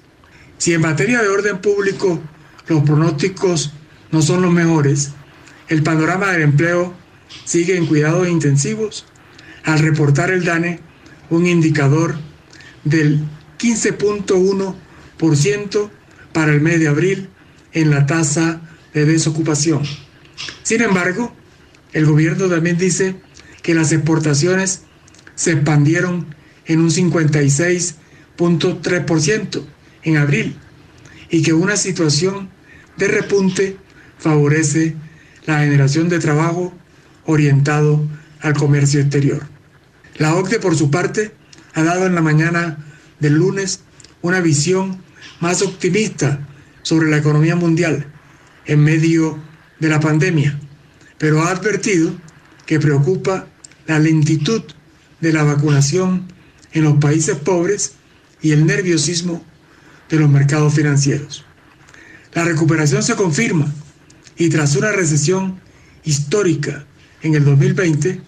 [0.58, 2.20] Si en materia de orden público
[2.68, 3.72] los pronósticos
[4.12, 5.12] no son los mejores,
[5.68, 6.96] el panorama del empleo
[7.46, 9.06] sigue en cuidados intensivos
[9.64, 10.80] al reportar el DANE
[11.30, 12.16] un indicador
[12.84, 13.20] del
[13.60, 15.90] 15.1%
[16.34, 17.30] para el mes de abril
[17.74, 18.62] en la tasa
[18.96, 19.84] de desocupación.
[20.64, 21.36] Sin embargo,
[21.94, 23.16] el gobierno también dice
[23.62, 24.84] que las exportaciones
[25.36, 26.36] se expandieron
[26.66, 29.64] en un 56.3%
[30.04, 30.56] en abril
[31.30, 32.50] y que una situación
[32.98, 33.78] de repunte
[34.18, 34.96] favorece
[35.46, 36.74] la generación de trabajo
[37.26, 38.06] orientado
[38.42, 39.48] al comercio exterior.
[40.18, 41.32] La OCDE, por su parte,
[41.74, 42.86] ha dado en la mañana
[43.20, 43.82] del lunes
[44.22, 45.02] una visión
[45.40, 46.46] más optimista
[46.82, 48.06] sobre la economía mundial
[48.66, 49.40] en medio
[49.80, 50.60] de la pandemia,
[51.20, 52.12] pero ha advertido
[52.66, 53.48] que preocupa
[53.86, 54.64] la lentitud
[55.22, 56.26] de la vacunación
[56.72, 57.94] en los países pobres
[58.42, 59.44] y el nerviosismo
[60.10, 61.46] de los mercados financieros.
[62.34, 63.72] La recuperación se confirma
[64.38, 65.60] y tras una recesión
[66.04, 66.86] histórica
[67.22, 68.22] en el 2020,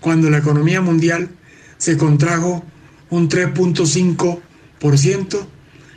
[0.00, 1.30] cuando la economía mundial
[1.78, 2.64] se contrajo
[3.10, 5.46] un 3.5%,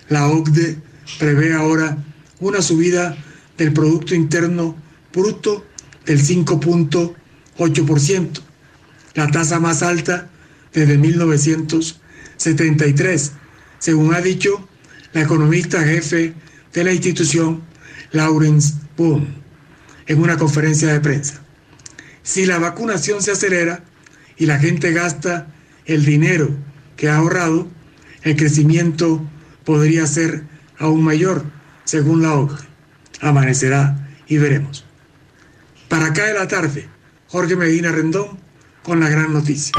[0.10, 0.78] la OCDE
[1.20, 1.98] prevé ahora
[2.40, 3.18] una subida
[3.58, 4.76] del Producto Interno
[5.12, 5.67] Bruto
[6.08, 8.40] del 5.8%,
[9.14, 10.28] la tasa más alta
[10.74, 13.34] desde 1973,
[13.78, 14.68] según ha dicho
[15.14, 16.34] la economista jefe
[16.74, 17.62] de la institución,
[18.12, 19.28] Lawrence Boone,
[20.08, 21.42] en una conferencia de prensa.
[22.24, 23.84] Si la vacunación se acelera
[24.38, 25.48] y la gente gasta
[25.86, 26.50] el dinero
[26.96, 27.68] que ha ahorrado,
[28.24, 29.24] el crecimiento
[29.66, 30.46] podría ser
[30.78, 31.44] aún mayor,
[31.84, 32.66] según la OCDE.
[33.20, 34.87] Amanecerá y veremos.
[35.88, 36.90] Para acá de la tarde,
[37.28, 38.40] Jorge Medina Rendón
[38.84, 39.74] con la gran noticia.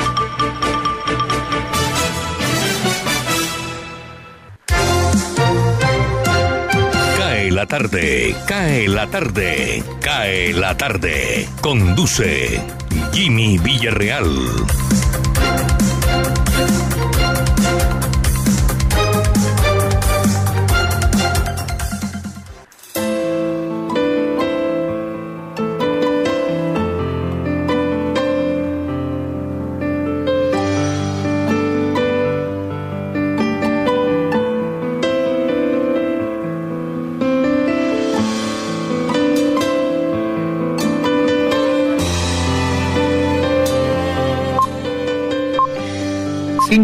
[7.19, 11.49] Cae la tarde, cae la tarde, cae la tarde.
[11.61, 12.63] Conduce
[13.13, 14.27] Jimmy Villarreal.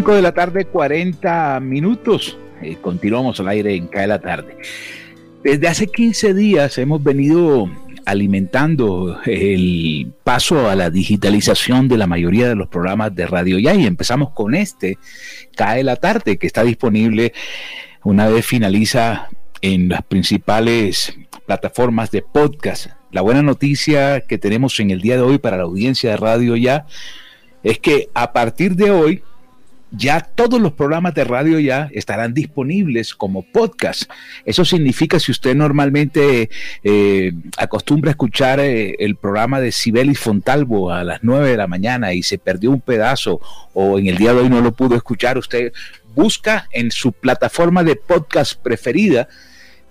[0.05, 2.37] 5 de la tarde, 40 minutos.
[2.61, 4.55] Eh, continuamos al aire en CAE la tarde.
[5.43, 7.67] Desde hace 15 días hemos venido
[8.05, 13.73] alimentando el paso a la digitalización de la mayoría de los programas de Radio Ya
[13.73, 14.99] y empezamos con este,
[15.55, 17.33] Cae la tarde, que está disponible
[18.03, 19.29] una vez finaliza
[19.61, 22.91] en las principales plataformas de podcast.
[23.09, 26.55] La buena noticia que tenemos en el día de hoy para la audiencia de Radio
[26.55, 26.85] Ya
[27.63, 29.23] es que a partir de hoy
[29.97, 34.03] ya todos los programas de radio ya estarán disponibles como podcast.
[34.45, 36.49] Eso significa si usted normalmente
[36.83, 41.67] eh, acostumbra a escuchar eh, el programa de Sibelis Fontalvo a las 9 de la
[41.67, 43.39] mañana y se perdió un pedazo
[43.73, 45.71] o en el día de hoy no lo pudo escuchar, usted
[46.13, 49.27] busca en su plataforma de podcast preferida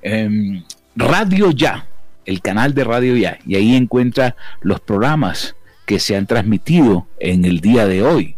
[0.02, 0.62] em,
[0.96, 1.86] Radio Ya,
[2.24, 5.54] el canal de Radio Ya, y ahí encuentra los programas
[5.86, 8.33] que se han transmitido en el día de hoy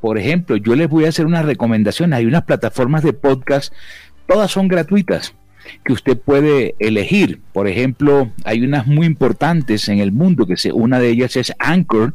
[0.00, 2.12] Por ejemplo, yo les voy a hacer una recomendación.
[2.12, 3.72] Hay unas plataformas de podcast,
[4.26, 5.34] todas son gratuitas,
[5.84, 7.40] que usted puede elegir.
[7.52, 12.14] Por ejemplo, hay unas muy importantes en el mundo, que una de ellas es Anchor,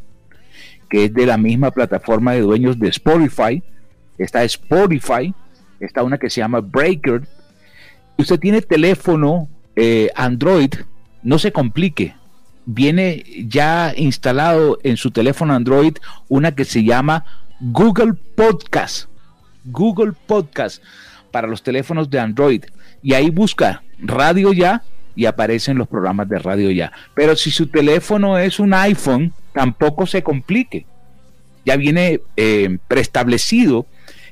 [0.88, 3.62] que es de la misma plataforma de dueños de Spotify.
[4.18, 5.32] Está Spotify,
[5.78, 7.22] está una que se llama Breaker.
[8.18, 10.74] Usted tiene teléfono eh, Android,
[11.22, 12.14] no se complique.
[12.64, 15.96] Viene ya instalado en su teléfono Android
[16.28, 17.24] una que se llama
[17.60, 19.08] Google Podcast.
[19.64, 20.82] Google Podcast
[21.30, 22.64] para los teléfonos de Android.
[23.02, 24.82] Y ahí busca Radio Ya
[25.14, 26.92] y aparecen los programas de Radio Ya.
[27.14, 30.86] Pero si su teléfono es un iPhone, tampoco se complique.
[31.64, 33.86] Ya viene eh, preestablecido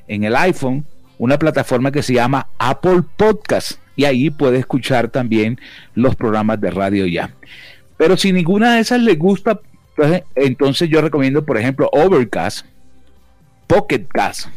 [0.06, 0.84] en el iPhone
[1.18, 5.58] una plataforma que se llama Apple Podcast y ahí puede escuchar también
[5.94, 7.30] los programas de radio ya.
[7.96, 9.60] Pero si ninguna de esas le gusta,
[10.34, 12.66] entonces yo recomiendo, por ejemplo, Overcast,
[13.66, 14.48] Pocket Cast,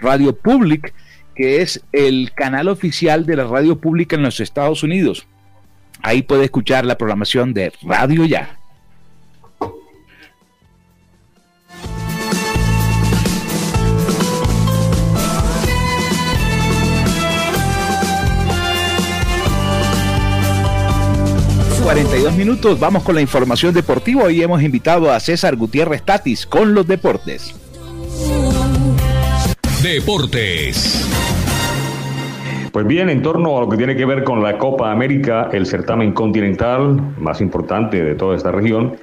[0.00, 0.92] Radio Public,
[1.34, 5.26] que es el canal oficial de la radio pública en los Estados Unidos.
[6.02, 8.60] Ahí puede escuchar la programación de Radio Ya.
[21.82, 24.22] 42 minutos, vamos con la información deportiva.
[24.22, 27.59] Hoy hemos invitado a César Gutiérrez Tatis con los deportes.
[29.82, 31.08] Deportes.
[32.70, 35.64] Pues bien, en torno a lo que tiene que ver con la Copa América, el
[35.64, 38.96] certamen continental más importante de toda esta región,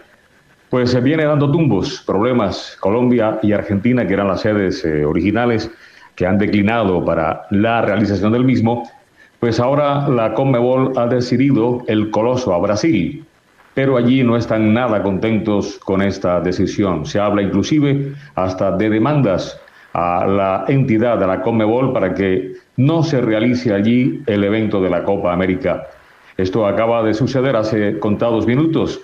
[0.69, 2.78] pues se viene dando tumbos, problemas.
[2.80, 5.71] Colombia y Argentina, que eran las sedes eh, originales,
[6.13, 8.88] que han declinado para la realización del mismo,
[9.39, 13.25] pues ahora la Conmebol ha decidido el coloso a Brasil,
[13.73, 17.07] pero allí no están nada contentos con esta decisión.
[17.07, 19.59] Se habla inclusive hasta de demandas
[19.98, 24.91] a la entidad de la Conmebol para que no se realice allí el evento de
[24.91, 25.88] la Copa América.
[26.38, 29.02] Esto acaba de suceder hace contados minutos.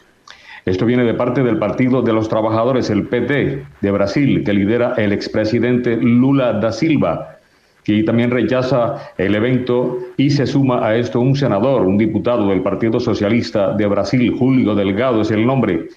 [0.65, 4.93] Esto viene de parte del Partido de los Trabajadores, el PT de Brasil, que lidera
[4.97, 7.39] el expresidente Lula da Silva
[7.83, 12.61] que también rechaza el evento y se suma a esto un senador, un diputado del
[12.61, 15.87] Partido Socialista de Brasil, Julio Delgado es el nombre.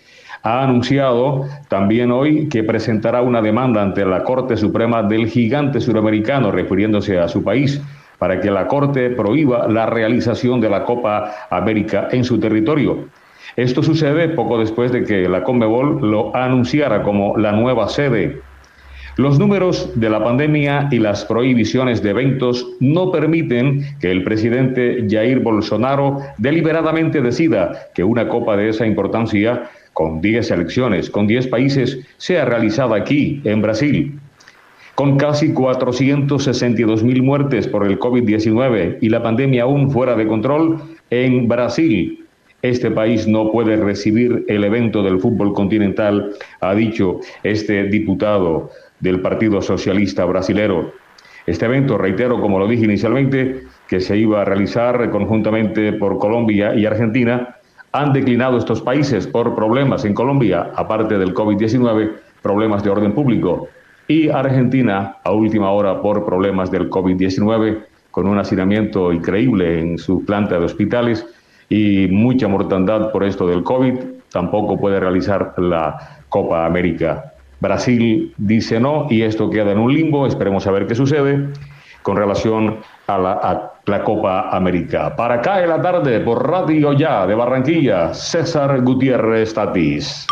[0.43, 6.51] Ha anunciado también hoy que presentará una demanda ante la Corte Suprema del gigante suramericano,
[6.51, 7.80] refiriéndose a su país,
[8.18, 13.07] para que la Corte prohíba la realización de la Copa América en su territorio.
[13.57, 18.41] Esto sucede poco después de que la Conmebol lo anunciara como la nueva sede
[19.16, 25.07] los números de la pandemia y las prohibiciones de eventos no permiten que el presidente
[25.09, 31.47] Jair Bolsonaro deliberadamente decida que una copa de esa importancia, con 10 elecciones, con 10
[31.47, 34.20] países, sea realizada aquí, en Brasil.
[34.94, 40.82] Con casi 462 mil muertes por el COVID-19 y la pandemia aún fuera de control,
[41.09, 42.26] en Brasil
[42.61, 48.70] este país no puede recibir el evento del fútbol continental, ha dicho este diputado
[49.01, 50.92] del Partido Socialista Brasilero.
[51.47, 56.74] Este evento, reitero, como lo dije inicialmente, que se iba a realizar conjuntamente por Colombia
[56.74, 57.57] y Argentina,
[57.93, 62.12] han declinado estos países por problemas en Colombia, aparte del COVID-19,
[62.43, 63.68] problemas de orden público,
[64.09, 70.24] y Argentina a última hora por problemas del COVID-19, con un hacinamiento increíble en su
[70.24, 71.26] planta de hospitales
[71.68, 73.95] y mucha mortandad por esto del COVID,
[74.30, 80.26] tampoco puede realizar la Copa América Brasil dice no y esto queda en un limbo.
[80.26, 81.49] Esperemos a ver qué sucede
[82.03, 83.72] con relación a la,
[84.03, 85.14] Copa América.
[85.14, 90.26] Para acá en la tarde por Radio Ya de Barranquilla, César Gutiérrez Tatis.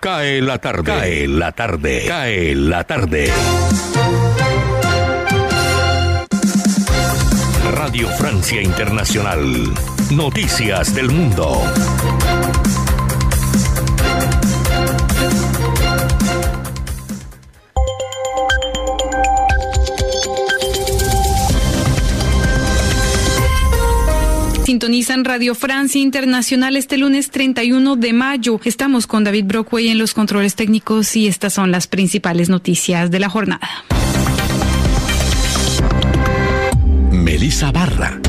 [0.00, 0.84] Cae la tarde.
[0.84, 2.04] Cae la tarde.
[2.08, 3.30] Cae la tarde.
[7.72, 9.40] Radio Francia Internacional.
[10.10, 11.62] Noticias del Mundo.
[24.78, 28.60] Sintonizan Radio Francia Internacional este lunes 31 de mayo.
[28.62, 33.18] Estamos con David Brockway en los controles técnicos y estas son las principales noticias de
[33.18, 33.68] la jornada.
[37.10, 38.20] Melissa Barra.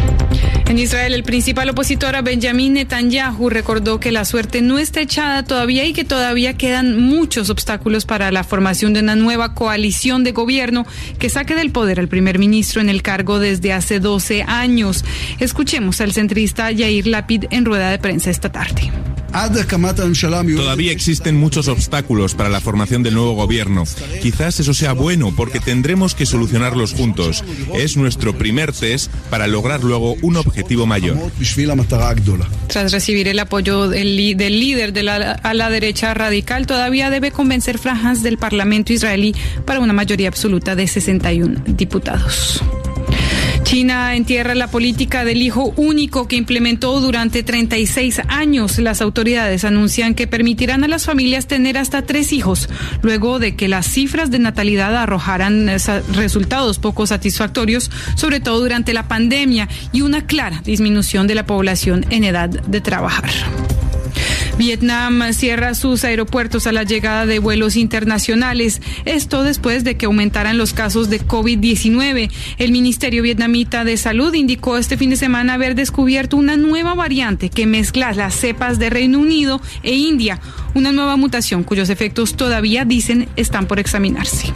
[0.69, 5.41] En Israel, el principal opositor a Benjamin Netanyahu recordó que la suerte no está echada
[5.43, 10.31] todavía y que todavía quedan muchos obstáculos para la formación de una nueva coalición de
[10.31, 10.85] gobierno
[11.17, 15.03] que saque del poder al primer ministro en el cargo desde hace 12 años.
[15.39, 18.91] Escuchemos al centrista Yair Lapid en rueda de prensa esta tarde.
[20.55, 23.83] Todavía existen muchos obstáculos para la formación del nuevo gobierno.
[24.21, 27.43] Quizás eso sea bueno porque tendremos que solucionarlos juntos.
[27.73, 31.17] Es nuestro primer test para lograr luego un objetivo mayor.
[32.67, 37.77] Tras recibir el apoyo del, líder de la, a la derecha radical, todavía debe convencer
[37.77, 39.35] franjas del Parlamento israelí
[39.65, 42.61] para una mayoría absoluta de 61 diputados.
[43.69, 48.79] China entierra la política del hijo único que implementó durante 36 años.
[48.79, 52.67] Las autoridades anuncian que permitirán a las familias tener hasta tres hijos,
[53.03, 55.69] luego de que las cifras de natalidad arrojaran
[56.15, 62.07] resultados poco satisfactorios, sobre todo durante la pandemia, y una clara disminución de la población
[62.09, 63.29] en edad de trabajar.
[64.59, 68.81] Vietnam cierra sus aeropuertos a la llegada de vuelos internacionales.
[69.05, 72.29] Esto después de que aumentaran los casos de COVID-19.
[72.57, 77.49] El Ministerio Vietnamita de Salud indicó este fin de semana haber descubierto una nueva variante
[77.49, 80.41] que mezcla las cepas de Reino Unido e India,
[80.73, 84.51] una nueva mutación cuyos efectos todavía dicen están por examinarse.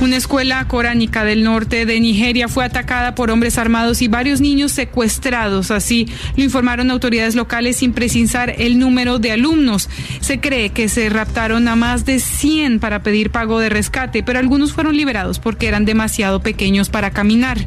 [0.00, 4.72] Una escuela coránica del norte de Nigeria fue atacada por hombres armados y varios niños
[4.72, 5.70] secuestrados.
[5.70, 9.90] Así lo informaron autoridades locales sin precisar el número de alumnos.
[10.20, 14.38] Se cree que se raptaron a más de 100 para pedir pago de rescate, pero
[14.38, 17.58] algunos fueron liberados porque eran demasiado pequeños para caminar.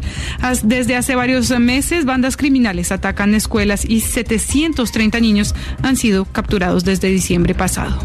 [0.64, 5.54] Desde hace varios meses, bandas criminales atacan escuelas y 730 niños
[5.84, 8.00] han sido capturados desde diciembre pasado.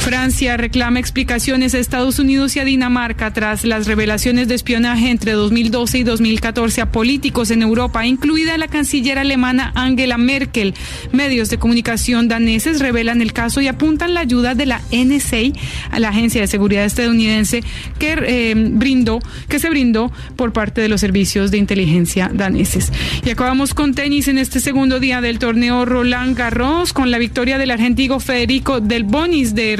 [0.00, 5.32] Francia reclama explicaciones a Estados Unidos y a Dinamarca tras las revelaciones de espionaje entre
[5.32, 10.74] 2012 y 2014 a políticos en Europa, incluida la canciller alemana Angela Merkel.
[11.12, 15.58] Medios de comunicación daneses revelan el caso y apuntan la ayuda de la NSA,
[15.90, 17.62] a la Agencia de Seguridad estadounidense,
[17.98, 22.90] que eh, brindó, que se brindó por parte de los servicios de inteligencia daneses.
[23.24, 27.58] Y acabamos con tenis en este segundo día del torneo Roland Garros con la victoria
[27.58, 29.76] del argentino Federico Del Bonis de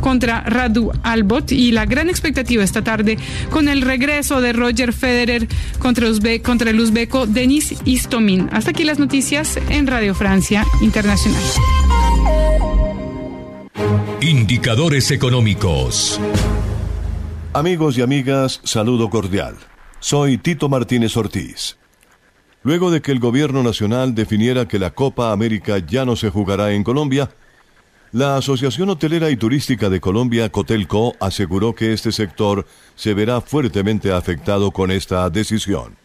[0.00, 3.18] contra Radu Albot y la gran expectativa esta tarde
[3.50, 5.48] con el regreso de Roger Federer
[5.78, 6.06] contra,
[6.42, 8.48] contra el uzbeco Denis Istomin.
[8.52, 11.42] Hasta aquí las noticias en Radio Francia Internacional.
[14.20, 16.20] Indicadores económicos.
[17.52, 19.56] Amigos y amigas, saludo cordial.
[19.98, 21.76] Soy Tito Martínez Ortiz.
[22.62, 26.72] Luego de que el gobierno nacional definiera que la Copa América ya no se jugará
[26.72, 27.30] en Colombia,
[28.12, 34.12] la Asociación Hotelera y Turística de Colombia, Cotelco, aseguró que este sector se verá fuertemente
[34.12, 35.96] afectado con esta decisión.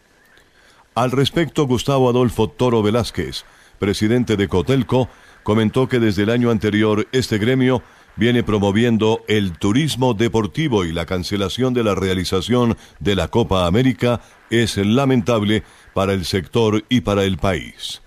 [0.94, 3.44] Al respecto, Gustavo Adolfo Toro Velázquez,
[3.78, 5.10] presidente de Cotelco,
[5.42, 7.82] comentó que desde el año anterior este gremio
[8.16, 14.22] viene promoviendo el turismo deportivo y la cancelación de la realización de la Copa América
[14.48, 18.00] es lamentable para el sector y para el país.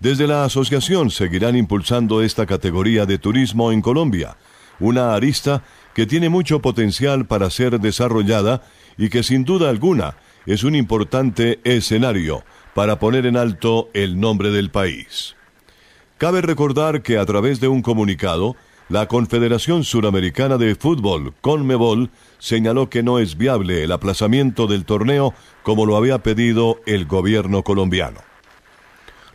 [0.00, 4.36] Desde la asociación seguirán impulsando esta categoría de turismo en Colombia,
[4.78, 8.62] una arista que tiene mucho potencial para ser desarrollada
[8.96, 10.14] y que sin duda alguna
[10.46, 12.44] es un importante escenario
[12.74, 15.34] para poner en alto el nombre del país.
[16.16, 18.54] Cabe recordar que a través de un comunicado,
[18.88, 25.34] la Confederación Suramericana de Fútbol, CONMEBOL, señaló que no es viable el aplazamiento del torneo
[25.64, 28.27] como lo había pedido el gobierno colombiano.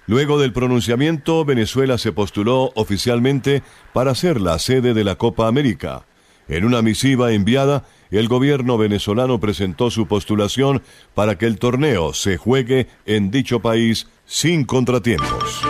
[0.05, 6.05] Luego del pronunciamiento, Venezuela se postuló oficialmente para ser la sede de la Copa América.
[6.49, 10.83] En una misiva enviada, el gobierno venezolano presentó su postulación
[11.13, 15.61] para que el torneo se juegue en dicho país sin contratiempos.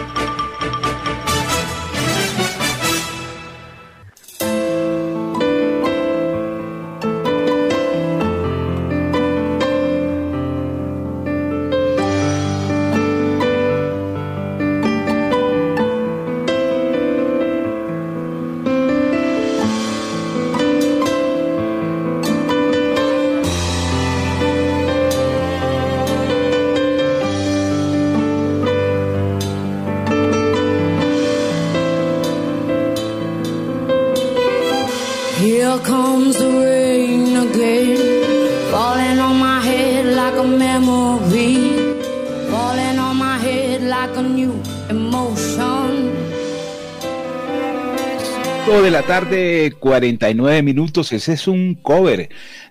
[48.81, 51.13] De la tarde, 49 minutos.
[51.13, 52.29] Ese es un cover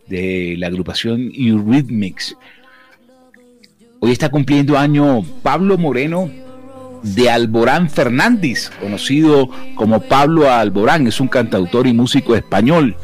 [0.08, 2.36] de la agrupación Eurythmics.
[4.00, 6.30] Hoy está cumpliendo año Pablo Moreno
[7.02, 11.06] de Alborán Fernández, conocido como Pablo Alborán.
[11.06, 12.94] Es un cantautor y músico español.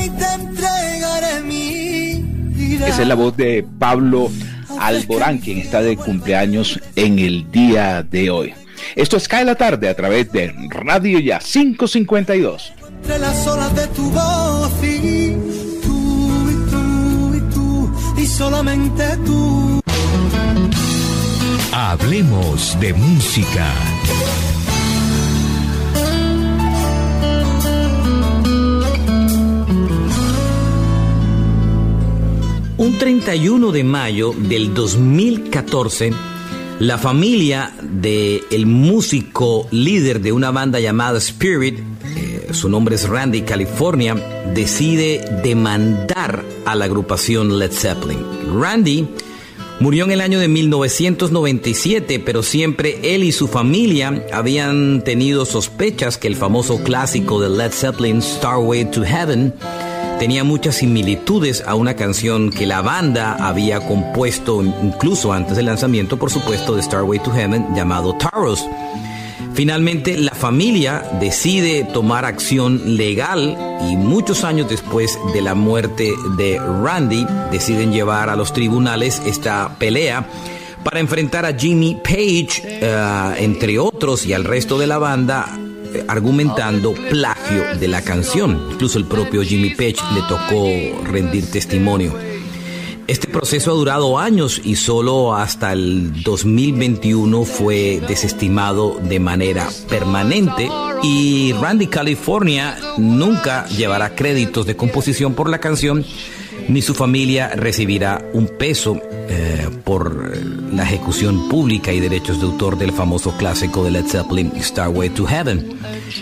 [0.04, 2.22] y te entregaré mi
[2.54, 2.88] vida.
[2.88, 4.32] Esa es la voz de Pablo
[4.80, 8.54] Alborán, quien está de cumpleaños en el día de hoy.
[8.96, 12.74] Esto es Cae la Tarde a través de Radio Ya 552.
[13.02, 15.36] Entre las olas de tu voz y
[15.84, 19.82] tú y tú y tú y solamente tú.
[21.72, 23.68] Hablemos de música.
[32.78, 36.12] Un 31 de mayo del 2014,
[36.80, 41.80] la familia del el músico líder de una banda llamada Spirit,
[42.18, 44.16] eh, su nombre es Randy California,
[44.54, 48.20] decide demandar a la agrupación Led Zeppelin.
[48.60, 49.08] Randy
[49.78, 56.18] Murió en el año de 1997, pero siempre él y su familia habían tenido sospechas
[56.18, 59.54] que el famoso clásico de Led Zeppelin, Starway to Heaven,
[60.20, 66.18] tenía muchas similitudes a una canción que la banda había compuesto incluso antes del lanzamiento,
[66.18, 68.66] por supuesto, de Starway to Heaven, llamado Taros.
[69.54, 73.58] Finalmente, la familia decide tomar acción legal
[73.90, 79.76] y muchos años después de la muerte de Randy, deciden llevar a los tribunales esta
[79.78, 80.26] pelea
[80.84, 85.58] para enfrentar a Jimmy Page, eh, entre otros, y al resto de la banda,
[86.08, 88.70] argumentando plagio de la canción.
[88.72, 92.14] Incluso el propio Jimmy Page le tocó rendir testimonio.
[93.08, 100.68] Este proceso ha durado años y solo hasta el 2021 fue desestimado de manera permanente
[101.04, 106.04] y Randy California nunca llevará créditos de composición por la canción
[106.68, 109.00] ni su familia recibirá un peso
[109.30, 110.38] eh, por
[110.74, 115.26] la ejecución pública y derechos de autor del famoso clásico de Led Zeppelin, Starway to
[115.26, 115.78] Heaven.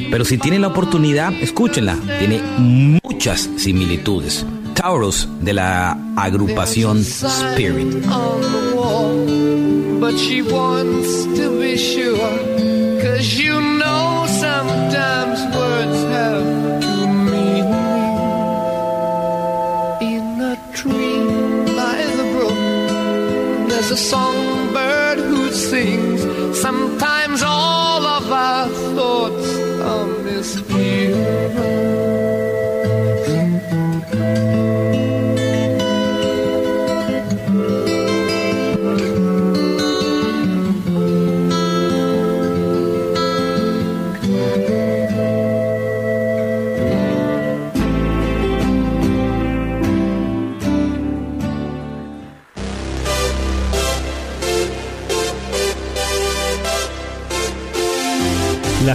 [0.09, 4.45] Pero si tienen la oportunidad, escúchenla, tiene muchas similitudes.
[4.73, 8.03] Taurus de la agrupación Spirit.
[23.93, 26.21] A songbird who sings.
[26.59, 27.12] Sometimes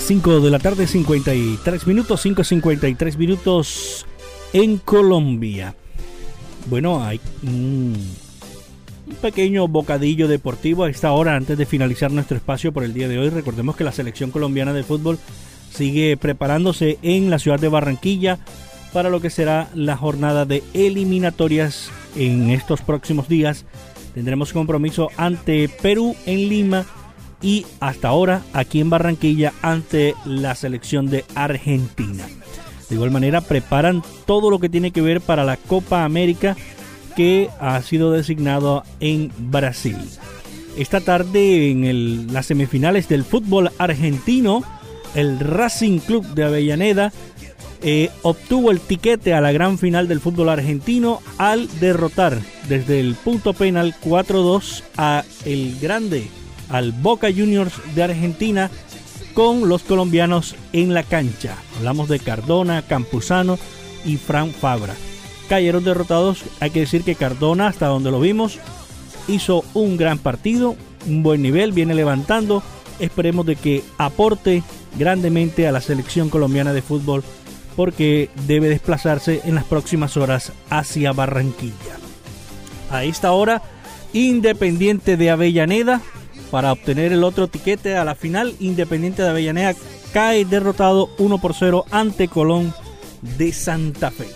[0.09, 4.07] 5 de la tarde, 53 minutos, 5.53 minutos
[4.55, 5.75] en Colombia.
[6.71, 7.95] Bueno, hay un,
[9.21, 13.19] pequeño bocadillo deportivo a esta hora antes de finalizar nuestro espacio por el día de
[13.19, 13.29] hoy.
[13.29, 15.19] Recordemos que la selección colombiana de fútbol
[15.71, 18.39] sigue preparándose en la ciudad de Barranquilla
[18.95, 23.67] para lo que será la jornada de eliminatorias en estos próximos días.
[24.15, 26.87] Tendremos compromiso ante Perú en Lima
[27.43, 32.27] y hasta ahora aquí en Barranquilla ante la selección de Argentina.
[32.89, 36.57] De igual manera preparan todo lo que tiene que ver para la Copa América
[37.17, 39.97] que ha sido designado en Brasil.
[40.77, 44.63] Esta tarde en las semifinales del fútbol argentino,
[45.15, 47.13] el Racing Club de Avellaneda
[47.83, 53.15] eh, obtuvo el tiquete a la gran final del fútbol argentino al derrotar desde el
[53.15, 56.29] punto penal 4-2 a el grande
[56.69, 58.71] al Boca Juniors de Argentina
[59.35, 61.57] con los colombianos en la cancha.
[61.77, 63.59] Hablamos de Cardona, Campuzano
[64.05, 64.95] y Fran Fabra.
[65.49, 68.59] Cayeron derrotados, hay que decir que Cardona, hasta donde lo vimos,
[69.29, 72.63] hizo un gran partido, un buen nivel, viene levantando.
[72.99, 74.63] Esperemos de que aporte
[74.99, 77.23] grandemente a la selección colombiana de fútbol
[77.77, 81.97] porque debe desplazarse en las próximas horas hacia Barranquilla.
[82.91, 83.63] A esta hora,
[84.13, 86.01] Independiente de Avellaneda
[86.51, 88.55] para obtener el otro tiquete a la final.
[88.61, 89.75] Independiente de Avellaneda
[90.13, 92.73] cae derrotado 1 por 0 ante Colón
[93.37, 94.29] de Santa Fe.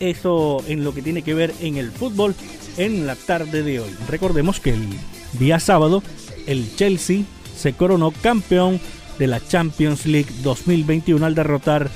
[0.00, 2.34] eso en lo que tiene que ver en el fútbol
[2.76, 3.90] en la tarde de hoy.
[4.08, 4.88] Recordemos que el
[5.38, 6.02] día sábado
[6.46, 7.24] el Chelsea
[7.56, 8.80] se coronó campeón
[9.18, 11.90] de la Champions League 2021 al derrotar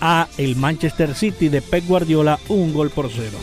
[0.00, 3.38] a el Manchester City de Pep Guardiola un gol por cero.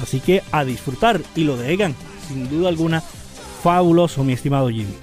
[0.00, 1.94] Así que a disfrutar y lo de Egan,
[2.28, 3.02] sin duda alguna,
[3.62, 4.94] fabuloso mi estimado Jimmy.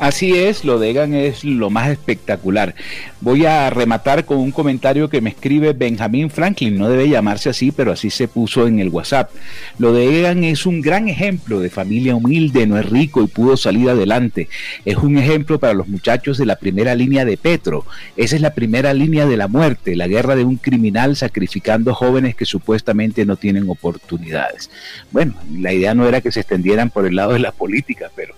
[0.00, 2.74] Así es, lo de Egan es lo más espectacular.
[3.22, 7.70] Voy a rematar con un comentario que me escribe Benjamin Franklin, no debe llamarse así,
[7.70, 9.30] pero así se puso en el WhatsApp.
[9.78, 13.58] Lo de Egan es un gran ejemplo de familia humilde, no es rico y pudo
[13.58, 14.48] salir adelante.
[14.86, 17.84] Es un ejemplo para los muchachos de la primera línea de Petro.
[18.16, 22.34] Esa es la primera línea de la muerte, la guerra de un criminal sacrificando jóvenes
[22.34, 24.70] que supuestamente no tienen oportunidades.
[25.10, 28.34] Bueno, la idea no era que se extendieran por el lado de la política, pero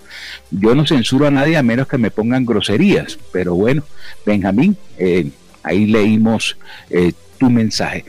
[0.50, 3.84] yo no censuro a nadie a menos que me pongan groserías, pero bueno,
[4.26, 5.30] Benjamín, eh,
[5.62, 6.56] ahí leímos
[6.90, 8.04] eh, tu mensaje.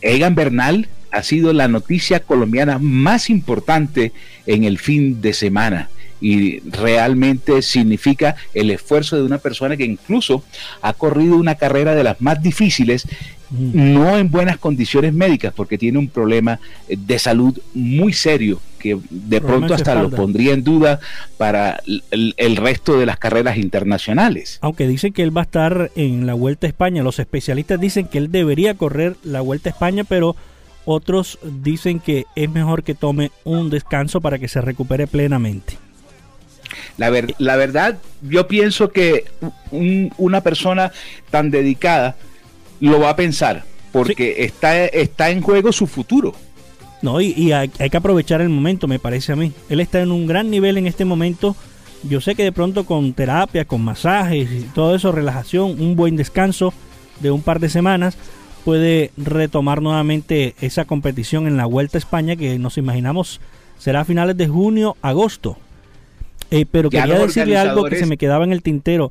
[0.00, 4.12] Egan Bernal ha sido la noticia colombiana más importante
[4.46, 10.44] en el fin de semana y realmente significa el esfuerzo de una persona que incluso
[10.82, 13.08] ha corrido una carrera de las más difíciles
[13.50, 19.40] no en buenas condiciones médicas, porque tiene un problema de salud muy serio que de
[19.40, 20.98] pronto hasta lo pondría en duda
[21.36, 21.80] para
[22.10, 24.58] el, resto de las carreras internacionales.
[24.62, 28.06] Aunque dicen que él va a estar en la Vuelta a España, los especialistas dicen
[28.06, 30.34] que él debería correr la Vuelta a España, pero
[30.84, 35.76] otros dicen que es mejor que tome un descanso para que se recupere plenamente.
[36.96, 39.24] La, la verdad, yo pienso que
[39.70, 40.92] una persona
[41.30, 42.16] tan dedicada
[42.88, 46.34] lo va a pensar, porque está, está en juego su futuro.
[47.02, 49.52] No, y, hay, que aprovechar el momento, me parece a mí.
[49.68, 51.56] Él está en un gran nivel en este momento.
[52.02, 56.16] Yo sé que de pronto con terapia, con masajes y todo eso, relajación, un buen
[56.16, 56.74] descanso
[57.20, 58.16] de un par de semanas,
[58.64, 63.40] puede retomar nuevamente esa competición en la Vuelta a España que nos imaginamos
[63.80, 65.56] será a finales de junio, agosto.
[66.50, 69.10] Eh, pero quería decirle algo que se me quedaba en el tintero.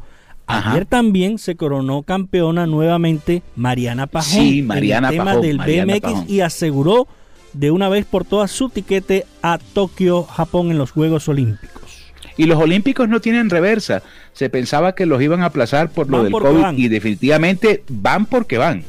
[0.50, 6.28] Ayer también se coronó campeona nuevamente Mariana Pajón sí, Mariana en el tema del BMX
[6.28, 7.08] y aseguró
[7.54, 12.12] de una vez por todas su tiquete a Tokio, Japón en los Juegos Olímpicos.
[12.36, 14.02] Y los Olímpicos no tienen reversa.
[14.34, 18.58] Se pensaba que los iban a aplazar por lo del COVID y definitivamente van porque
[18.58, 18.84] van.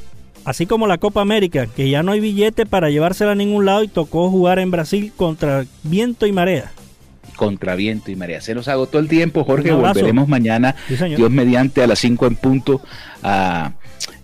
[0.46, 3.82] Así como la Copa América, que ya no hay billete para llevársela a ningún lado
[3.82, 6.72] y tocó jugar en Brasil contra viento y marea
[7.40, 8.42] contra viento y marea.
[8.42, 9.72] Se nos agotó el tiempo, Jorge.
[9.72, 10.76] Volveremos mañana,
[11.16, 12.82] Dios mediante, a las 5 en punto,
[13.22, 13.72] a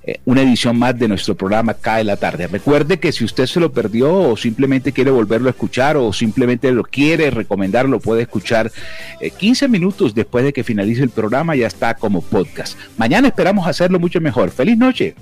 [0.03, 2.47] eh, una edición más de nuestro programa Cae la tarde.
[2.47, 6.71] Recuerde que si usted se lo perdió o simplemente quiere volverlo a escuchar o simplemente
[6.73, 8.71] lo quiere recomendar, lo puede escuchar
[9.39, 12.79] 15 eh, minutos después de que finalice el programa, ya está como podcast.
[12.99, 14.51] Mañana esperamos hacerlo mucho mejor.
[14.51, 15.15] Feliz noche.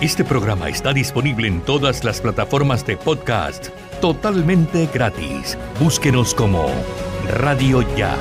[0.00, 3.68] Este programa está disponible en todas las plataformas de podcast
[4.02, 5.56] totalmente gratis.
[5.80, 6.66] Búsquenos como
[7.30, 8.14] Radio Ya.